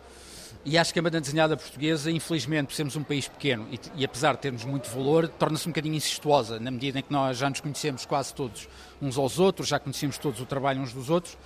E 0.64 0.78
acho 0.78 0.92
que 0.92 0.98
a 0.98 1.02
banda 1.02 1.20
desenhada 1.20 1.56
portuguesa, 1.56 2.10
infelizmente, 2.10 2.68
por 2.68 2.74
sermos 2.74 2.96
um 2.96 3.02
país 3.02 3.28
pequeno 3.28 3.66
e, 3.70 3.78
e 3.96 4.04
apesar 4.04 4.34
de 4.34 4.40
termos 4.40 4.64
muito 4.64 4.90
valor, 4.90 5.28
torna-se 5.28 5.66
um 5.68 5.72
bocadinho 5.72 5.94
incestuosa, 5.94 6.58
na 6.58 6.70
medida 6.70 6.98
em 6.98 7.02
que 7.02 7.12
nós 7.12 7.36
já 7.36 7.50
nos 7.50 7.60
conhecemos 7.60 8.06
quase 8.06 8.34
todos 8.34 8.68
uns 9.00 9.18
aos 9.18 9.38
outros, 9.38 9.68
já 9.68 9.78
conhecemos 9.78 10.16
todos 10.16 10.40
o 10.40 10.46
trabalho 10.46 10.80
uns 10.80 10.92
dos 10.92 11.10
outros. 11.10 11.36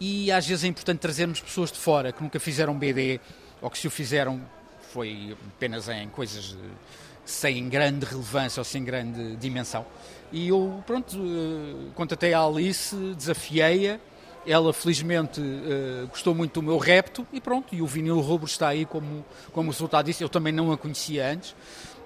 E 0.00 0.30
às 0.30 0.46
vezes 0.46 0.64
é 0.64 0.68
importante 0.68 1.00
trazermos 1.00 1.40
pessoas 1.40 1.72
de 1.72 1.78
fora 1.78 2.12
que 2.12 2.22
nunca 2.22 2.38
fizeram 2.38 2.78
BD 2.78 3.20
ou 3.60 3.70
que 3.70 3.78
se 3.78 3.86
o 3.86 3.90
fizeram 3.90 4.40
foi 4.92 5.36
apenas 5.56 5.88
em 5.88 6.08
coisas 6.08 6.56
sem 7.24 7.68
grande 7.68 8.06
relevância 8.06 8.60
ou 8.60 8.64
sem 8.64 8.82
grande 8.84 9.36
dimensão. 9.36 9.84
E 10.32 10.48
eu, 10.48 10.82
pronto, 10.86 11.16
eh, 11.16 11.90
contatei 11.94 12.32
a 12.32 12.42
Alice, 12.42 12.94
desafiei-a 13.16 13.98
ela, 14.48 14.72
felizmente, 14.72 15.40
uh, 15.40 16.06
gostou 16.08 16.34
muito 16.34 16.54
do 16.54 16.62
meu 16.62 16.78
repto 16.78 17.26
e 17.32 17.40
pronto, 17.40 17.74
e 17.74 17.82
o 17.82 17.86
vinil 17.86 18.18
rubro 18.20 18.46
está 18.46 18.68
aí 18.68 18.86
como, 18.86 19.24
como 19.52 19.70
resultado 19.70 20.06
disso. 20.06 20.24
Eu 20.24 20.28
também 20.28 20.52
não 20.52 20.72
a 20.72 20.78
conhecia 20.78 21.30
antes. 21.30 21.54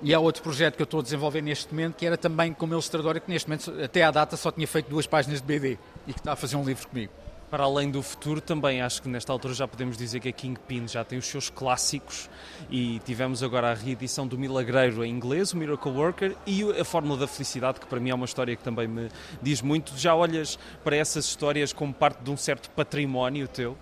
E 0.02 0.12
há 0.12 0.18
outro 0.18 0.42
projeto 0.42 0.74
que 0.74 0.82
eu 0.82 0.84
estou 0.84 0.98
a 0.98 1.02
desenvolver 1.02 1.40
neste 1.40 1.72
momento, 1.72 1.94
que 1.94 2.04
era 2.04 2.16
também 2.16 2.52
como 2.52 2.74
ilustradora, 2.74 3.20
que 3.20 3.30
neste 3.30 3.48
momento, 3.48 3.72
até 3.80 4.02
à 4.02 4.10
data, 4.10 4.36
só 4.36 4.50
tinha 4.50 4.66
feito 4.66 4.90
duas 4.90 5.06
páginas 5.06 5.40
de 5.40 5.46
BD 5.46 5.78
e 6.08 6.12
que 6.12 6.18
está 6.18 6.32
a 6.32 6.36
fazer 6.36 6.56
um 6.56 6.64
livro 6.64 6.88
comigo. 6.88 7.12
Para 7.52 7.64
além 7.64 7.90
do 7.90 8.02
futuro, 8.02 8.40
também 8.40 8.80
acho 8.80 9.02
que 9.02 9.10
nesta 9.10 9.30
altura 9.30 9.52
já 9.52 9.68
podemos 9.68 9.98
dizer 9.98 10.20
que 10.20 10.28
a 10.30 10.32
Kingpin 10.32 10.88
já 10.88 11.04
tem 11.04 11.18
os 11.18 11.26
seus 11.26 11.50
clássicos 11.50 12.30
e 12.70 12.98
tivemos 13.04 13.42
agora 13.42 13.72
a 13.72 13.74
reedição 13.74 14.26
do 14.26 14.38
Milagreiro 14.38 15.04
em 15.04 15.10
inglês, 15.10 15.52
o 15.52 15.58
Miracle 15.58 15.92
Worker, 15.92 16.34
e 16.46 16.62
a 16.80 16.82
Fórmula 16.82 17.20
da 17.20 17.26
Felicidade, 17.26 17.78
que 17.78 17.86
para 17.86 18.00
mim 18.00 18.08
é 18.08 18.14
uma 18.14 18.24
história 18.24 18.56
que 18.56 18.64
também 18.64 18.88
me 18.88 19.10
diz 19.42 19.60
muito. 19.60 19.92
Já 19.98 20.14
olhas 20.14 20.58
para 20.82 20.96
essas 20.96 21.26
histórias 21.26 21.74
como 21.74 21.92
parte 21.92 22.22
de 22.24 22.30
um 22.30 22.38
certo 22.38 22.70
património 22.70 23.46
teu? 23.46 23.76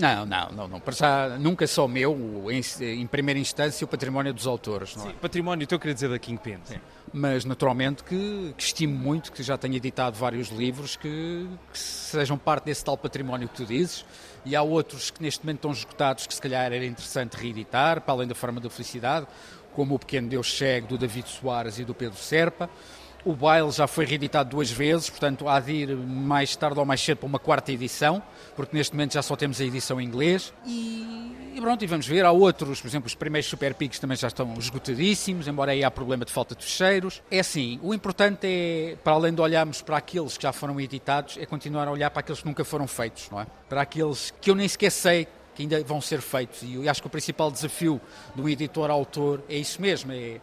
Não, 0.00 0.26
não, 0.26 0.50
não, 0.50 0.66
não. 0.66 0.80
Para 0.80 0.92
já, 0.92 1.28
nunca 1.38 1.64
só 1.68 1.86
meu, 1.86 2.50
em, 2.50 2.60
em 2.80 3.06
primeira 3.06 3.38
instância, 3.38 3.84
o 3.84 3.88
património 3.88 4.34
dos 4.34 4.48
autores. 4.48 4.96
Não 4.96 5.04
é? 5.04 5.10
Sim, 5.10 5.14
património, 5.20 5.66
eu 5.70 5.78
queria 5.78 5.94
dizer 5.94 6.08
da 6.08 6.18
Kingpin. 6.18 6.58
Sim. 6.64 6.80
Mas, 7.18 7.46
naturalmente, 7.46 8.04
que, 8.04 8.52
que, 8.54 8.62
estimo 8.62 8.94
muito, 8.94 9.32
que 9.32 9.42
já 9.42 9.56
tenho 9.56 9.74
editado 9.74 10.18
vários 10.18 10.50
livros 10.50 10.96
que, 10.96 11.48
que, 11.72 11.78
sejam 11.78 12.36
parte 12.36 12.66
desse 12.66 12.84
tal 12.84 12.98
património 12.98 13.48
que 13.48 13.54
tu 13.54 13.64
dizes. 13.64 14.04
E 14.44 14.54
há 14.54 14.60
outros 14.60 15.10
que 15.10 15.22
neste 15.22 15.42
momento 15.42 15.60
estão 15.60 15.70
esgotados, 15.70 16.26
que 16.26 16.34
se 16.34 16.42
calhar 16.42 16.70
era 16.70 16.84
interessante 16.84 17.32
reeditar, 17.34 18.02
para 18.02 18.12
além 18.12 18.28
da 18.28 18.34
forma 18.34 18.60
da 18.60 18.68
felicidade, 18.68 19.26
como 19.72 19.94
O 19.94 19.98
Pequeno 19.98 20.28
Deus 20.28 20.58
Cego, 20.58 20.88
do 20.88 20.98
David 20.98 21.26
Soares 21.26 21.78
e 21.78 21.86
do 21.86 21.94
Pedro 21.94 22.18
Serpa. 22.18 22.68
O 23.26 23.34
Baile 23.34 23.72
já 23.72 23.88
foi 23.88 24.04
reeditado 24.04 24.50
duas 24.50 24.70
vezes, 24.70 25.10
portanto 25.10 25.48
há 25.48 25.58
de 25.58 25.72
ir 25.72 25.96
mais 25.96 26.54
tarde 26.54 26.78
ou 26.78 26.86
mais 26.86 27.00
cedo 27.00 27.18
para 27.18 27.26
uma 27.26 27.40
quarta 27.40 27.72
edição, 27.72 28.22
porque 28.54 28.76
neste 28.76 28.94
momento 28.94 29.14
já 29.14 29.20
só 29.20 29.34
temos 29.34 29.60
a 29.60 29.64
edição 29.64 30.00
em 30.00 30.04
inglês. 30.04 30.54
E, 30.64 31.52
e 31.56 31.60
pronto, 31.60 31.82
e 31.82 31.88
vamos 31.88 32.06
ver. 32.06 32.24
Há 32.24 32.30
outros, 32.30 32.80
por 32.80 32.86
exemplo, 32.86 33.08
os 33.08 33.16
primeiros 33.16 33.50
Super 33.50 33.74
Pigs 33.74 33.98
também 33.98 34.16
já 34.16 34.28
estão 34.28 34.54
esgotadíssimos, 34.56 35.48
embora 35.48 35.72
aí 35.72 35.82
há 35.82 35.90
problema 35.90 36.24
de 36.24 36.30
falta 36.30 36.54
de 36.54 36.62
fecheiros. 36.64 37.20
É 37.28 37.40
assim, 37.40 37.80
o 37.82 37.92
importante 37.92 38.46
é, 38.46 38.96
para 39.02 39.14
além 39.14 39.34
de 39.34 39.40
olharmos 39.40 39.82
para 39.82 39.96
aqueles 39.96 40.36
que 40.36 40.44
já 40.44 40.52
foram 40.52 40.80
editados, 40.80 41.36
é 41.36 41.44
continuar 41.44 41.88
a 41.88 41.90
olhar 41.90 42.10
para 42.10 42.20
aqueles 42.20 42.42
que 42.42 42.46
nunca 42.46 42.64
foram 42.64 42.86
feitos, 42.86 43.28
não 43.28 43.40
é? 43.40 43.46
Para 43.68 43.80
aqueles 43.80 44.32
que 44.40 44.52
eu 44.52 44.54
nem 44.54 44.68
sequer 44.68 44.92
sei 44.92 45.26
que 45.56 45.62
ainda 45.62 45.82
vão 45.82 46.00
ser 46.00 46.20
feitos. 46.20 46.60
E 46.62 46.88
acho 46.88 47.00
que 47.00 47.08
o 47.08 47.10
principal 47.10 47.50
desafio 47.50 48.00
do 48.36 48.48
editor-autor 48.48 49.42
é 49.48 49.56
isso 49.56 49.82
mesmo, 49.82 50.12
é 50.12 50.38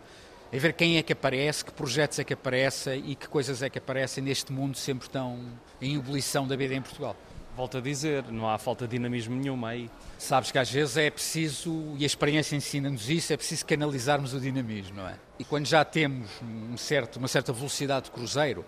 é 0.54 0.60
ver 0.60 0.74
quem 0.74 0.98
é 0.98 1.02
que 1.02 1.13
aparece, 1.13 1.66
que 1.66 1.72
projetos 1.72 2.20
é 2.20 2.24
que 2.24 2.32
aparecem 2.32 3.04
e 3.08 3.16
que 3.16 3.28
coisas 3.28 3.63
é 3.63 3.72
que 3.72 3.80
aparecem 3.80 4.24
neste 4.24 4.54
mundo 4.54 4.78
sempre 4.78 5.10
tão 5.10 5.39
em 5.82 5.96
ebulição 5.96 6.48
da 6.48 6.56
BD 6.56 6.76
em 6.76 6.82
Portugal. 6.82 7.16
Volto 7.58 7.80
a 7.80 7.82
dizer, 7.82 8.24
não 8.32 8.48
há 8.48 8.60
falta 8.60 8.88
de 8.88 8.92
dinamismo 8.92 9.36
nenhuma 9.36 9.70
aí. 9.70 9.89
Sabes 10.20 10.52
que 10.52 10.60
às 10.60 10.70
vezes 10.70 10.96
é 10.96 11.10
preciso, 11.10 11.96
e 11.98 12.04
a 12.04 12.06
experiência 12.06 12.56
ensina-nos 12.56 13.10
isso, 13.10 13.34
é 13.34 13.38
preciso 13.38 13.66
canalizarmos 13.66 14.36
o 14.36 14.39
dinamismo, 14.39 14.98
não 14.98 15.08
é? 15.08 15.16
E 15.39 15.44
quando 15.44 15.66
já 15.66 15.84
temos 15.84 16.30
um 16.44 16.78
certo, 16.78 17.16
uma 17.16 17.28
certa 17.28 17.52
velocidade 17.52 18.06
de 18.06 18.12
cruzeiro, 18.12 18.63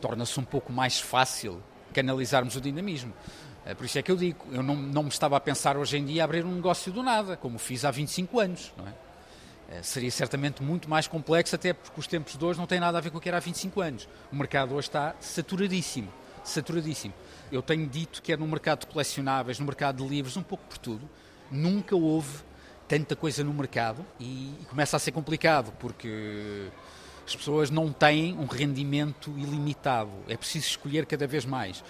torna-se 0.00 0.40
um 0.40 0.44
pouco 0.44 0.72
mais 0.72 0.98
fácil 0.98 1.62
canalizarmos 1.94 2.56
o 2.56 2.60
dinamismo. 2.60 3.12
É 3.64 3.74
por 3.74 3.86
isso 3.86 3.96
é 3.96 4.02
que 4.02 4.10
eu 4.10 4.16
digo, 4.16 4.44
eu 4.50 4.60
não, 4.60 4.74
não 4.74 5.04
me 5.04 5.08
estava 5.08 5.36
a 5.36 5.40
pensar 5.40 5.76
hoje 5.76 5.98
em 5.98 6.04
dia 6.04 6.24
abrir 6.24 6.44
um 6.44 6.52
negócio 6.56 6.90
do 6.90 7.00
nada, 7.00 7.36
como 7.36 7.60
fiz 7.60 7.84
há 7.84 7.92
25 7.92 8.40
anos, 8.40 8.72
não 8.76 8.88
é? 8.88 9.11
Eh, 9.72 9.82
seria 9.82 10.10
certamente 10.10 10.62
muito 10.62 10.88
mais 10.88 11.06
complexo, 11.06 11.54
até 11.54 11.72
porque 11.72 11.98
os 11.98 12.06
tempos 12.06 12.36
de 12.36 12.44
hoje 12.44 12.58
não 12.58 12.66
têm 12.66 12.78
nada 12.78 12.98
a 12.98 13.00
ver 13.00 13.10
com 13.10 13.16
o 13.16 13.20
que 13.20 13.28
era 13.28 13.38
há 13.38 13.40
25 13.40 13.80
anos. 13.80 14.08
O 14.30 14.36
mercado 14.36 14.74
hoje 14.74 14.88
está 14.88 15.14
saturadíssimo, 15.18 16.12
saturadíssimo. 16.44 17.14
Eu 17.50 17.62
tenho 17.62 17.86
dito 17.86 18.20
que 18.20 18.32
é 18.32 18.36
no 18.36 18.46
mercado 18.46 18.80
de 18.80 18.86
colecionáveis, 18.86 19.58
no 19.58 19.64
mercado 19.64 20.02
de 20.02 20.08
livros, 20.08 20.36
um 20.36 20.42
pouco 20.42 20.64
por 20.68 20.76
tudo. 20.76 21.08
Nunca 21.50 21.96
houve 21.96 22.40
tanta 22.86 23.16
coisa 23.16 23.42
no 23.42 23.54
mercado 23.54 24.04
e, 24.20 24.52
começa 24.68 24.96
a 24.96 25.00
ser 25.00 25.12
complicado, 25.12 25.72
porque 25.78 26.68
as 27.26 27.34
pessoas 27.34 27.70
não 27.70 27.90
têm 27.90 28.34
um 28.38 28.44
rendimento 28.44 29.30
ilimitado. 29.38 30.10
É 30.28 30.36
preciso 30.36 30.66
escolher 30.66 31.06
cada 31.06 31.26
vez 31.26 31.46
mais. 31.46 31.82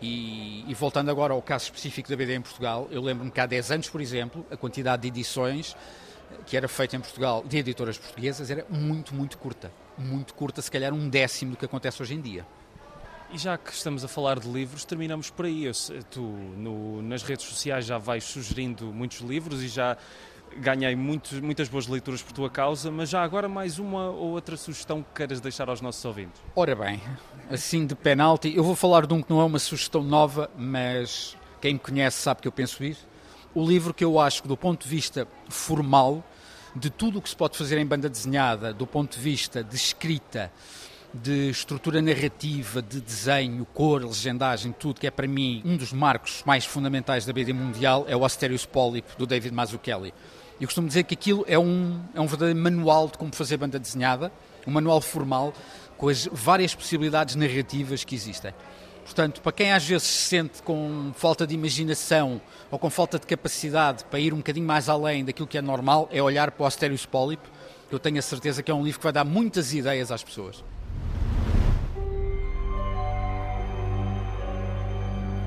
E, 0.00 0.64
e, 0.70 0.74
voltando 0.74 1.10
agora 1.10 1.32
ao 1.32 1.42
caso 1.42 1.64
específico 1.64 2.08
da 2.08 2.14
BD 2.14 2.36
em 2.36 2.40
Portugal, 2.40 2.86
eu 2.92 3.02
lembro-me 3.02 3.32
que 3.32 3.40
há 3.40 3.46
10 3.46 3.72
anos, 3.72 3.88
por 3.88 4.00
exemplo, 4.00 4.46
a 4.48 4.56
quantidade 4.56 5.02
de 5.02 5.08
edições 5.08 5.74
que 6.46 6.56
era 6.56 6.68
feita 6.68 6.96
em 6.96 7.00
Portugal 7.00 7.44
de 7.46 7.58
editoras 7.58 7.98
portuguesas 7.98 8.50
era 8.50 8.64
muito, 8.68 9.14
muito 9.14 9.38
curta. 9.38 9.72
Muito 9.98 10.34
curta, 10.34 10.62
se 10.62 10.70
calhar 10.70 10.92
um 10.92 11.08
décimo 11.08 11.52
do 11.52 11.56
que 11.56 11.64
acontece 11.64 12.02
hoje 12.02 12.14
em 12.14 12.20
dia. 12.20 12.46
E 13.32 13.38
já 13.38 13.58
que 13.58 13.72
estamos 13.72 14.04
a 14.04 14.08
falar 14.08 14.38
de 14.38 14.48
livros, 14.48 14.84
terminamos 14.84 15.30
por 15.30 15.46
aí. 15.46 15.64
Eu, 15.64 15.72
tu 16.10 16.20
no, 16.20 17.02
nas 17.02 17.22
redes 17.22 17.44
sociais 17.44 17.84
já 17.84 17.98
vais 17.98 18.22
sugerindo 18.22 18.86
muitos 18.92 19.18
livros 19.18 19.62
e 19.62 19.68
já 19.68 19.96
ganhei 20.58 20.94
muitos, 20.94 21.40
muitas 21.40 21.68
boas 21.68 21.86
leituras 21.86 22.22
por 22.22 22.32
tua 22.32 22.48
causa, 22.48 22.90
mas 22.90 23.08
já 23.08 23.22
agora 23.22 23.48
mais 23.48 23.78
uma 23.78 24.10
ou 24.10 24.30
outra 24.30 24.56
sugestão 24.56 25.02
que 25.02 25.08
queiras 25.14 25.40
deixar 25.40 25.68
aos 25.68 25.80
nossos 25.80 26.04
ouvintes. 26.04 26.40
Ora 26.54 26.74
bem, 26.74 27.02
assim 27.50 27.84
de 27.84 27.94
penalti, 27.94 28.54
eu 28.54 28.62
vou 28.62 28.76
falar 28.76 29.06
de 29.06 29.12
um 29.12 29.20
que 29.20 29.28
não 29.28 29.40
é 29.40 29.44
uma 29.44 29.58
sugestão 29.58 30.02
nova, 30.02 30.48
mas 30.56 31.36
quem 31.60 31.74
me 31.74 31.80
conhece 31.80 32.18
sabe 32.18 32.42
que 32.42 32.48
eu 32.48 32.52
penso 32.52 32.84
isso 32.84 33.06
o 33.56 33.66
livro 33.66 33.94
que 33.94 34.04
eu 34.04 34.20
acho 34.20 34.42
que, 34.42 34.48
do 34.48 34.56
ponto 34.56 34.82
de 34.82 34.88
vista 34.88 35.26
formal, 35.48 36.22
de 36.74 36.90
tudo 36.90 37.18
o 37.18 37.22
que 37.22 37.28
se 37.30 37.34
pode 37.34 37.56
fazer 37.56 37.78
em 37.78 37.86
banda 37.86 38.06
desenhada, 38.06 38.70
do 38.70 38.86
ponto 38.86 39.16
de 39.16 39.22
vista 39.22 39.64
de 39.64 39.74
escrita, 39.74 40.52
de 41.14 41.48
estrutura 41.48 42.02
narrativa, 42.02 42.82
de 42.82 43.00
desenho, 43.00 43.66
cor, 43.72 44.04
legendagem, 44.04 44.72
tudo 44.72 45.00
que 45.00 45.06
é 45.06 45.10
para 45.10 45.26
mim 45.26 45.62
um 45.64 45.74
dos 45.74 45.90
marcos 45.90 46.42
mais 46.44 46.66
fundamentais 46.66 47.24
da 47.24 47.32
BD 47.32 47.54
mundial 47.54 48.04
é 48.06 48.14
o 48.14 48.26
Asterios 48.26 48.66
Polyp, 48.66 49.08
do 49.16 49.26
David 49.26 49.54
Mazzucchelli. 49.54 50.12
Eu 50.60 50.66
costumo 50.66 50.86
dizer 50.86 51.04
que 51.04 51.14
aquilo 51.14 51.42
é 51.48 51.58
um, 51.58 51.98
é 52.14 52.20
um 52.20 52.26
verdadeiro 52.26 52.60
manual 52.60 53.08
de 53.08 53.16
como 53.16 53.34
fazer 53.34 53.56
banda 53.56 53.78
desenhada, 53.78 54.30
um 54.66 54.70
manual 54.70 55.00
formal 55.00 55.54
com 55.96 56.10
as 56.10 56.28
várias 56.30 56.74
possibilidades 56.74 57.36
narrativas 57.36 58.04
que 58.04 58.14
existem. 58.14 58.52
Portanto, 59.06 59.40
para 59.40 59.52
quem 59.52 59.72
às 59.72 59.86
vezes 59.86 60.08
se 60.08 60.28
sente 60.28 60.60
com 60.64 61.12
falta 61.14 61.46
de 61.46 61.54
imaginação 61.54 62.40
ou 62.68 62.76
com 62.76 62.90
falta 62.90 63.20
de 63.20 63.26
capacidade 63.26 64.04
para 64.04 64.18
ir 64.18 64.34
um 64.34 64.38
bocadinho 64.38 64.66
mais 64.66 64.88
além 64.88 65.24
daquilo 65.24 65.46
que 65.46 65.56
é 65.56 65.62
normal, 65.62 66.08
é 66.10 66.20
olhar 66.20 66.50
para 66.50 66.64
o 66.64 66.66
Asterios 66.66 67.06
Polyp. 67.06 67.40
Eu 67.88 68.00
tenho 68.00 68.18
a 68.18 68.22
certeza 68.22 68.64
que 68.64 68.70
é 68.70 68.74
um 68.74 68.82
livro 68.82 68.98
que 68.98 69.04
vai 69.04 69.12
dar 69.12 69.24
muitas 69.24 69.72
ideias 69.72 70.10
às 70.10 70.24
pessoas. 70.24 70.64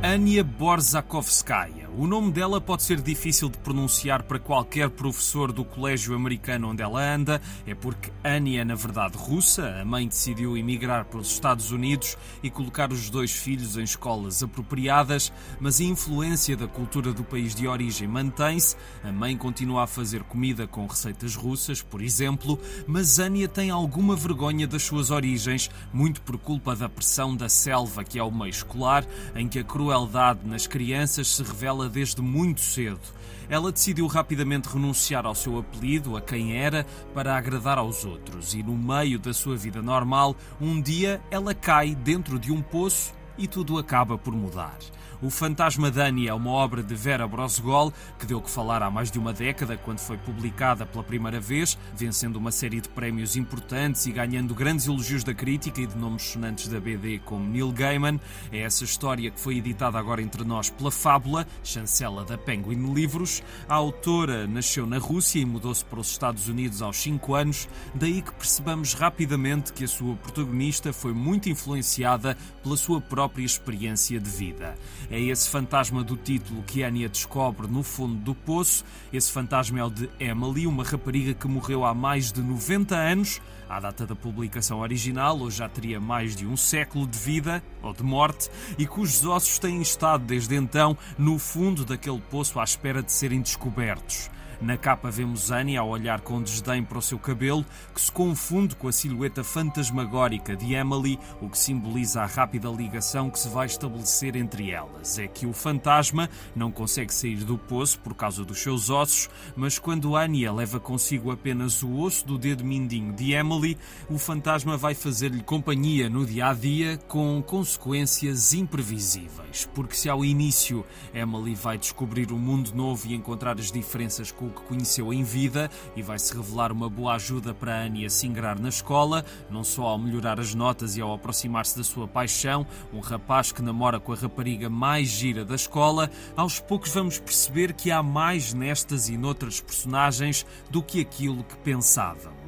Ania 0.02 0.42
Borzakovskaya. 0.42 1.89
O 1.98 2.08
nome 2.08 2.32
dela 2.32 2.62
pode 2.62 2.84
ser 2.84 3.02
difícil 3.02 3.50
de 3.50 3.58
pronunciar 3.58 4.24
para 4.24 4.40
qualquer 4.40 4.90
professor 4.90 5.52
do 5.52 5.66
colégio 5.66 6.16
americano 6.16 6.70
onde 6.70 6.82
ela 6.82 7.02
anda, 7.02 7.42
é 7.66 7.74
porque 7.74 8.12
Ania 8.24 8.62
é 8.62 8.64
na 8.64 8.76
verdade 8.76 9.18
russa, 9.18 9.76
a 9.82 9.84
mãe 9.84 10.08
decidiu 10.08 10.56
emigrar 10.56 11.06
para 11.06 11.20
os 11.20 11.32
Estados 11.32 11.72
Unidos 11.72 12.16
e 12.44 12.50
colocar 12.50 12.94
os 12.94 13.10
dois 13.10 13.32
filhos 13.32 13.76
em 13.76 13.84
escolas 13.84 14.44
apropriadas, 14.44 15.34
mas 15.60 15.82
a 15.82 15.84
influência 15.84 16.56
da 16.56 16.68
cultura 16.68 17.12
do 17.12 17.24
país 17.24 17.56
de 17.56 17.68
origem 17.68 18.08
mantém-se. 18.08 18.78
A 19.04 19.12
mãe 19.12 19.36
continua 19.36 19.84
a 19.84 19.88
fazer 19.88 20.24
comida 20.24 20.68
com 20.68 20.86
receitas 20.86 21.36
russas, 21.36 21.82
por 21.82 22.02
exemplo, 22.02 22.60
mas 22.88 23.20
Ania 23.20 23.48
tem 23.48 23.72
alguma 23.72 24.16
vergonha 24.16 24.68
das 24.68 24.84
suas 24.84 25.10
origens, 25.10 25.70
muito 25.92 26.22
por 26.22 26.38
culpa 26.38 26.76
da 26.76 26.88
pressão 26.88 27.36
da 27.36 27.50
selva 27.50 28.04
que 28.04 28.20
é 28.20 28.24
o 28.24 28.32
meio 28.32 28.52
escolar, 28.52 29.06
em 29.36 29.48
que 29.48 29.60
a 29.60 29.64
crueldade 29.64 30.42
nas 30.46 30.68
crianças 30.68 31.28
se 31.28 31.44
revela 31.44 31.79
desde 31.88 32.22
muito 32.22 32.60
cedo. 32.62 33.00
Ela 33.48 33.72
decidiu 33.72 34.06
rapidamente 34.08 34.68
renunciar 34.68 35.26
ao 35.26 35.34
seu 35.34 35.58
apelido, 35.58 36.18
a 36.18 36.22
quem 36.22 36.58
era, 36.58 36.86
para 37.14 37.38
agradar 37.38 37.78
aos 37.78 38.06
outros, 38.06 38.54
e 38.54 38.62
no 38.62 38.78
meio 38.78 39.18
da 39.18 39.34
sua 39.34 39.56
vida 39.56 39.82
normal, 39.82 40.36
um 40.60 40.82
dia 40.82 41.22
ela 41.32 41.54
cai 41.54 41.96
dentro 41.96 42.38
de 42.38 42.52
um 42.52 42.62
poço 42.62 43.14
e 43.38 43.48
tudo 43.48 43.78
acaba 43.78 44.18
por 44.18 44.34
mudar. 44.34 44.78
O 45.22 45.30
Fantasma 45.30 45.92
Dani 45.92 46.30
é 46.30 46.34
uma 46.34 46.52
obra 46.52 46.82
de 46.82 46.96
Vera 46.96 47.28
Brosgol 47.28 47.92
que 48.18 48.26
deu 48.26 48.42
que 48.42 48.50
falar 48.50 48.82
há 48.82 48.90
mais 48.90 49.12
de 49.12 49.20
uma 49.20 49.34
década 49.34 49.76
quando 49.76 50.00
foi 50.00 50.18
publicada 50.18 50.86
pela 50.86 51.04
primeira 51.04 51.42
vez, 51.42 51.78
vencendo 51.94 52.38
uma 52.38 52.54
série 52.54 52.80
de 52.80 52.88
prémios 52.88 53.36
importantes 53.36 54.06
e 54.06 54.14
ganhando 54.14 54.56
grandes 54.56 54.88
elogios 54.88 55.22
da 55.22 55.34
crítica 55.34 55.82
e 55.82 55.88
de 55.88 55.98
nomes 55.98 56.24
sonantes 56.24 56.70
da 56.70 56.80
BD 56.80 57.20
como 57.26 57.50
Neil 57.50 57.70
Gaiman. 57.74 58.18
É 58.50 58.60
essa 58.60 58.86
história 58.86 59.30
que 59.30 59.38
foi 59.38 59.58
editada 59.58 60.00
agora 60.00 60.22
entre 60.22 60.46
nós 60.46 60.70
pela 60.70 60.90
Fábula, 60.90 61.46
chancela 61.66 62.24
da 62.24 62.38
Penguin 62.38 62.94
Livros. 62.94 63.44
A 63.68 63.76
autora 63.76 64.48
nasceu 64.48 64.86
na 64.86 65.00
Rússia 65.00 65.42
e 65.42 65.46
mudou-se 65.46 65.84
para 65.84 66.00
os 66.00 66.10
Estados 66.10 66.48
Unidos 66.48 66.82
aos 66.82 66.96
5 66.96 67.36
anos, 67.36 67.68
daí 67.94 68.22
que 68.22 68.32
percebamos 68.32 68.94
rapidamente 68.94 69.74
que 69.74 69.84
a 69.84 69.88
sua 69.88 70.16
protagonista 70.16 70.94
foi 70.94 71.12
muito 71.12 71.50
influenciada 71.50 72.38
pela 72.64 72.78
sua 72.78 73.02
própria 73.02 73.44
experiência 73.44 74.18
de 74.18 74.30
vida. 74.30 74.78
É 75.12 75.20
esse 75.20 75.50
fantasma 75.50 76.04
do 76.04 76.16
título 76.16 76.62
que 76.62 76.84
Anya 76.84 77.10
descobre 77.10 77.68
no 77.68 77.82
fundo 77.82 78.16
do 78.16 78.36
poço. 78.36 78.86
Esse 79.12 79.32
fantasma 79.32 79.80
é 79.80 79.84
o 79.84 79.90
de 79.90 80.08
Emily, 80.20 80.68
uma 80.68 80.84
rapariga 80.84 81.34
que 81.34 81.48
morreu 81.48 81.84
há 81.84 81.96
mais 81.96 82.32
de 82.32 82.42
90 82.42 82.96
anos. 82.96 83.42
À 83.68 83.80
data 83.80 84.06
da 84.06 84.16
publicação 84.16 84.82
original, 84.82 85.40
hoje 85.40 85.58
já 85.58 85.70
teria 85.70 86.00
mais 86.00 86.36
de 86.36 86.46
um 86.46 86.56
século 86.56 87.08
de 87.08 87.18
vida 87.18 87.64
ou 87.82 87.92
de 87.92 88.04
morte 88.04 88.50
e 88.78 88.86
cujos 88.86 89.26
ossos 89.26 89.58
têm 89.58 89.82
estado 89.82 90.26
desde 90.26 90.56
então 90.56 90.96
no 91.18 91.40
fundo 91.40 91.84
daquele 91.84 92.22
poço 92.30 92.60
à 92.60 92.64
espera 92.64 93.02
de 93.02 93.12
serem 93.12 93.42
descobertos. 93.42 94.30
Na 94.62 94.76
capa 94.78 95.10
vemos 95.10 95.52
Annie 95.52 95.78
a 95.78 95.84
olhar 95.86 96.20
com 96.20 96.42
desdém 96.42 96.84
para 96.84 96.98
o 96.98 97.02
seu 97.02 97.18
cabelo, 97.18 97.66
que 97.96 98.02
se 98.02 98.12
confunde 98.12 98.76
com 98.76 98.90
a 98.90 98.92
silhueta 98.92 99.42
fantasmagórica 99.42 100.54
de 100.54 100.74
Emily, 100.74 101.18
o 101.42 101.48
que 101.48 101.58
simboliza 101.58 102.22
a 102.22 102.26
rápida 102.26 102.68
ligação 102.68 103.30
que 103.30 103.40
se 103.40 103.48
vai 103.48 103.68
estabelecer 103.68 104.36
entre 104.36 104.70
elas. 104.70 105.18
É 105.18 105.28
que 105.28 105.46
o 105.46 105.54
fantasma 105.54 106.30
não 106.54 106.72
consegue 106.72 107.14
sair 107.14 107.38
do 107.46 107.58
poço 107.58 108.00
por 108.00 108.14
causa 108.14 108.44
dos 108.44 108.60
seus 108.60 108.90
ossos, 108.90 109.30
mas 109.56 109.80
quando 109.80 110.18
Anya 110.18 110.52
leva 110.52 110.78
consigo 110.78 111.32
apenas 111.32 111.82
o 111.82 111.98
osso 111.98 112.28
do 112.28 112.38
dedo 112.38 112.66
mindinho 112.66 113.14
de 113.14 113.32
Emily, 113.32 113.78
o 114.10 114.18
fantasma 114.18 114.76
vai 114.76 114.94
fazer-lhe 114.94 115.42
companhia 115.42 116.10
no 116.10 116.26
dia 116.26 116.48
a 116.48 116.54
dia 116.54 116.98
com 117.08 117.42
consequências 117.42 118.54
imprevisíveis. 118.54 119.70
Porque 119.74 119.96
se 119.96 120.10
ao 120.10 120.26
início 120.26 120.86
Emily 121.14 121.56
vai 121.56 121.78
descobrir 121.78 122.34
um 122.34 122.38
mundo 122.38 122.74
novo 122.76 123.08
e 123.08 123.14
encontrar 123.14 123.58
as 123.58 123.72
diferenças 123.72 124.34
com 124.34 124.49
o 124.50 124.54
que 124.54 124.62
conheceu 124.64 125.14
em 125.14 125.24
vida 125.24 125.70
e 125.96 126.02
vai 126.02 126.20
se 126.20 126.36
revelar 126.36 126.72
uma 126.72 126.90
boa 126.90 127.14
ajuda 127.16 127.54
para 127.54 127.82
Annie 127.84 128.06
a 128.06 128.10
se 128.10 128.28
ingrar 128.28 128.60
na 128.60 128.70
escola, 128.70 129.24
não 129.50 129.64
só 129.64 129.84
ao 129.84 129.98
melhorar 129.98 130.40
as 130.40 130.54
notas 130.54 130.98
e 130.98 131.02
ao 131.02 131.14
aproximar-se 131.14 131.78
da 131.78 131.84
sua 131.84 132.08
paixão, 132.08 132.66
um 132.94 133.00
rapaz 133.00 133.52
que 133.52 133.62
namora 133.62 134.00
com 134.00 134.12
a 134.12 134.16
rapariga 134.16 134.70
mais 134.70 135.08
gira 135.08 135.46
da 135.46 135.56
escola, 135.56 136.10
aos 136.36 136.60
poucos 136.60 136.94
vamos 136.94 137.20
perceber 137.20 137.74
que 137.74 137.92
há 137.92 138.04
mais 138.04 138.54
nestas 138.54 139.10
e 139.10 139.18
noutras 139.18 139.62
personagens 139.62 140.46
do 140.70 140.82
que 140.82 141.00
aquilo 141.02 141.44
que 141.44 141.56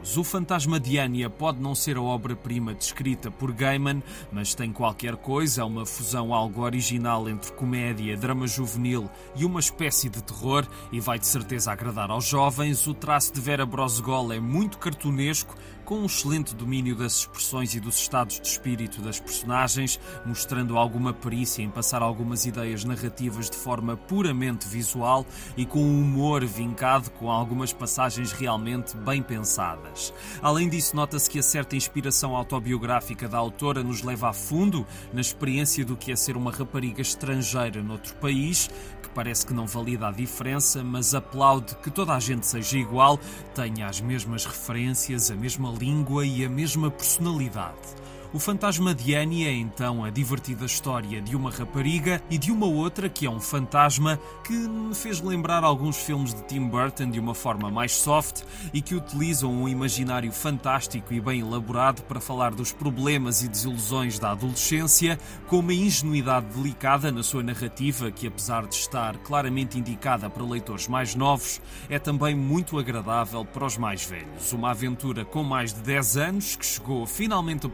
O 0.04 0.24
Fantasma 0.24 0.80
de 0.80 1.00
Anya 1.00 1.30
pode 1.30 1.62
não 1.62 1.74
ser 1.74 1.96
a 1.96 2.02
obra-prima 2.02 2.74
descrita 2.74 3.32
por 3.32 3.52
Gaiman, 3.52 4.04
mas 4.32 4.54
tem 4.54 4.72
qualquer 4.72 5.16
coisa, 5.16 5.62
é 5.62 5.64
uma 5.64 5.86
fusão 5.86 6.34
algo 6.34 6.62
original 6.62 7.30
entre 7.30 7.52
comédia, 7.54 8.18
drama 8.18 8.46
juvenil 8.46 9.10
e 9.36 9.46
uma 9.46 9.60
espécie 9.60 10.10
de 10.10 10.22
terror 10.22 10.68
e 10.92 11.00
vai 11.00 11.18
de 11.18 11.28
certeza 11.28 11.72
agradar 11.72 12.12
aos 12.12 12.26
jovens. 12.26 12.86
O 12.88 12.94
traço 12.94 13.34
de 13.34 13.42
Vera 13.42 13.66
Brosgol 13.66 14.34
é 14.34 14.40
muito 14.40 14.78
cartunesco, 14.78 15.56
com 15.92 15.98
um 15.98 16.06
excelente 16.06 16.56
domínio 16.56 16.96
das 16.96 17.18
expressões 17.18 17.76
e 17.76 17.80
dos 17.82 17.98
estados 17.98 18.40
de 18.40 18.48
espírito 18.48 19.02
das 19.02 19.20
personagens, 19.20 20.00
mostrando 20.26 20.78
alguma 20.78 21.12
perícia 21.12 21.62
em 21.62 21.70
passar 21.70 22.02
algumas 22.02 22.46
ideias 22.46 22.86
narrativas 22.86 23.50
de 23.50 23.58
forma 23.58 23.98
puramente 23.98 24.66
visual 24.70 25.26
e 25.58 25.66
com 25.66 25.80
um 25.80 26.02
humor 26.02 26.46
vincado 26.46 27.12
com 27.12 27.30
algumas 27.30 27.74
passagens 27.74 28.32
realmente 28.32 28.96
bem 28.96 29.22
pensadas. 29.22 30.14
Além 30.42 30.70
disso, 30.70 30.96
nota-se 30.96 31.30
que 31.30 31.40
a 31.40 31.44
certa 31.44 31.76
inspiração 31.76 32.38
autobiográfica 32.38 33.28
da 33.28 33.38
autora 33.38 33.84
nos 33.84 34.02
leva 34.02 34.30
a 34.30 34.34
fundo 34.34 34.88
na 35.12 35.20
experiência 35.20 35.84
do 35.84 35.98
que 35.98 36.14
é 36.14 36.16
ser 36.16 36.38
uma 36.38 36.54
rapariga 36.54 37.02
estrangeira 37.02 37.84
noutro 37.84 38.16
país, 38.16 38.70
parece 39.14 39.46
que 39.46 39.54
não 39.54 39.66
valida 39.68 40.08
a 40.08 40.12
diferença, 40.12 40.84
mas 40.84 41.14
aplaude 41.14 41.76
que 41.76 41.92
toda 41.92 42.14
a 42.14 42.20
gente 42.20 42.46
seja 42.46 42.78
igual, 42.78 43.20
tenha 43.54 43.88
as 43.88 44.02
mesmas 44.02 44.46
referências, 44.46 45.32
a 45.32 45.36
mesma 45.36 45.72
língua 45.72 46.26
e 46.26 46.44
a 46.46 46.50
mesma 46.50 46.90
personalidade. 46.90 48.01
O 48.34 48.40
fantasma 48.40 48.96
de 48.96 49.14
Annie 49.14 49.46
é 49.46 49.52
então 49.52 50.06
a 50.06 50.10
divertida 50.10 50.64
história 50.64 51.22
de 51.22 51.36
uma 51.36 51.52
rapariga 51.52 52.24
e 52.30 52.38
de 52.38 52.50
uma 52.50 52.66
outra 52.66 53.10
que 53.10 53.26
é 53.26 53.30
um 53.30 53.42
fantasma 53.42 54.18
que 54.42 54.54
me 54.54 54.96
fez 54.96 55.20
lembrar 55.20 55.66
alguns 55.66 55.98
filmes 55.98 56.34
de 56.34 56.42
Tim 56.44 56.70
Burton 56.70 57.10
de 57.10 57.20
uma 57.20 57.36
forma 57.36 57.70
mais 57.70 57.92
soft 57.92 58.44
e 58.74 58.82
que 58.82 58.96
utilizam 58.96 59.52
um 59.52 59.68
imaginário 59.68 60.32
fantástico 60.32 61.14
e 61.14 61.20
bem 61.20 61.42
elaborado 61.42 62.04
para 62.04 62.22
falar 62.22 62.52
dos 62.52 62.72
problemas 62.72 63.44
e 63.44 63.50
desilusões 63.50 64.18
da 64.18 64.32
adolescência, 64.32 65.20
com 65.48 65.60
uma 65.60 65.74
ingenuidade 65.74 66.46
delicada 66.56 67.12
na 67.12 67.24
sua 67.24 67.44
narrativa 67.44 68.12
que, 68.12 68.28
apesar 68.28 68.66
de 68.66 68.76
estar 68.76 69.18
claramente 69.18 69.78
indicada 69.78 70.30
para 70.30 70.46
leitores 70.46 70.88
mais 70.88 71.16
novos, 71.16 71.60
é 71.90 72.00
também 72.00 72.34
muito 72.34 72.80
agradável 72.80 73.44
para 73.44 73.66
os 73.66 73.76
mais 73.76 74.06
velhos. 74.06 74.54
Uma 74.54 74.72
aventura 74.72 75.26
com 75.26 75.44
mais 75.44 75.74
de 75.74 75.82
10 75.82 76.16
anos 76.16 76.56
que 76.56 76.66
chegou 76.66 77.06
finalmente 77.06 77.66
a 77.66 77.70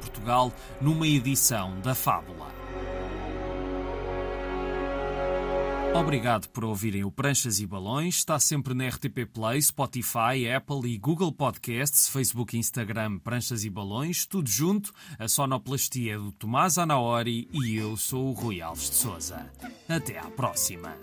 Portugal 0.47 0.51
numa 0.81 1.07
edição 1.07 1.79
da 1.81 1.93
Fábula. 1.95 2.47
Obrigado 5.93 6.47
por 6.49 6.63
ouvirem 6.63 7.03
o 7.03 7.12
Pranchas 7.12 7.60
e 7.60 7.65
Balões. 7.65 8.17
Está 8.17 8.39
sempre 8.39 8.75
na 8.75 8.88
RTP 8.88 9.25
Play, 9.33 9.60
Spotify, 9.62 10.47
Apple 10.55 10.91
e 10.91 10.97
Google 10.97 11.31
Podcasts, 11.31 12.07
Facebook 12.07 12.55
e 12.55 12.60
Instagram 12.60 13.17
Pranchas 13.17 13.63
e 13.63 13.69
Balões, 13.69 14.25
tudo 14.25 14.47
junto. 14.47 14.93
A 15.17 15.27
sonoplastia 15.27 16.13
é 16.13 16.17
do 16.17 16.31
Tomás 16.31 16.77
Anaori 16.77 17.49
e 17.51 17.75
eu 17.77 17.97
sou 17.97 18.27
o 18.27 18.33
Rui 18.33 18.62
Alves 18.62 18.89
de 18.89 18.95
Souza. 18.95 19.49
Até 19.89 20.19
à 20.19 20.29
próxima. 20.29 20.95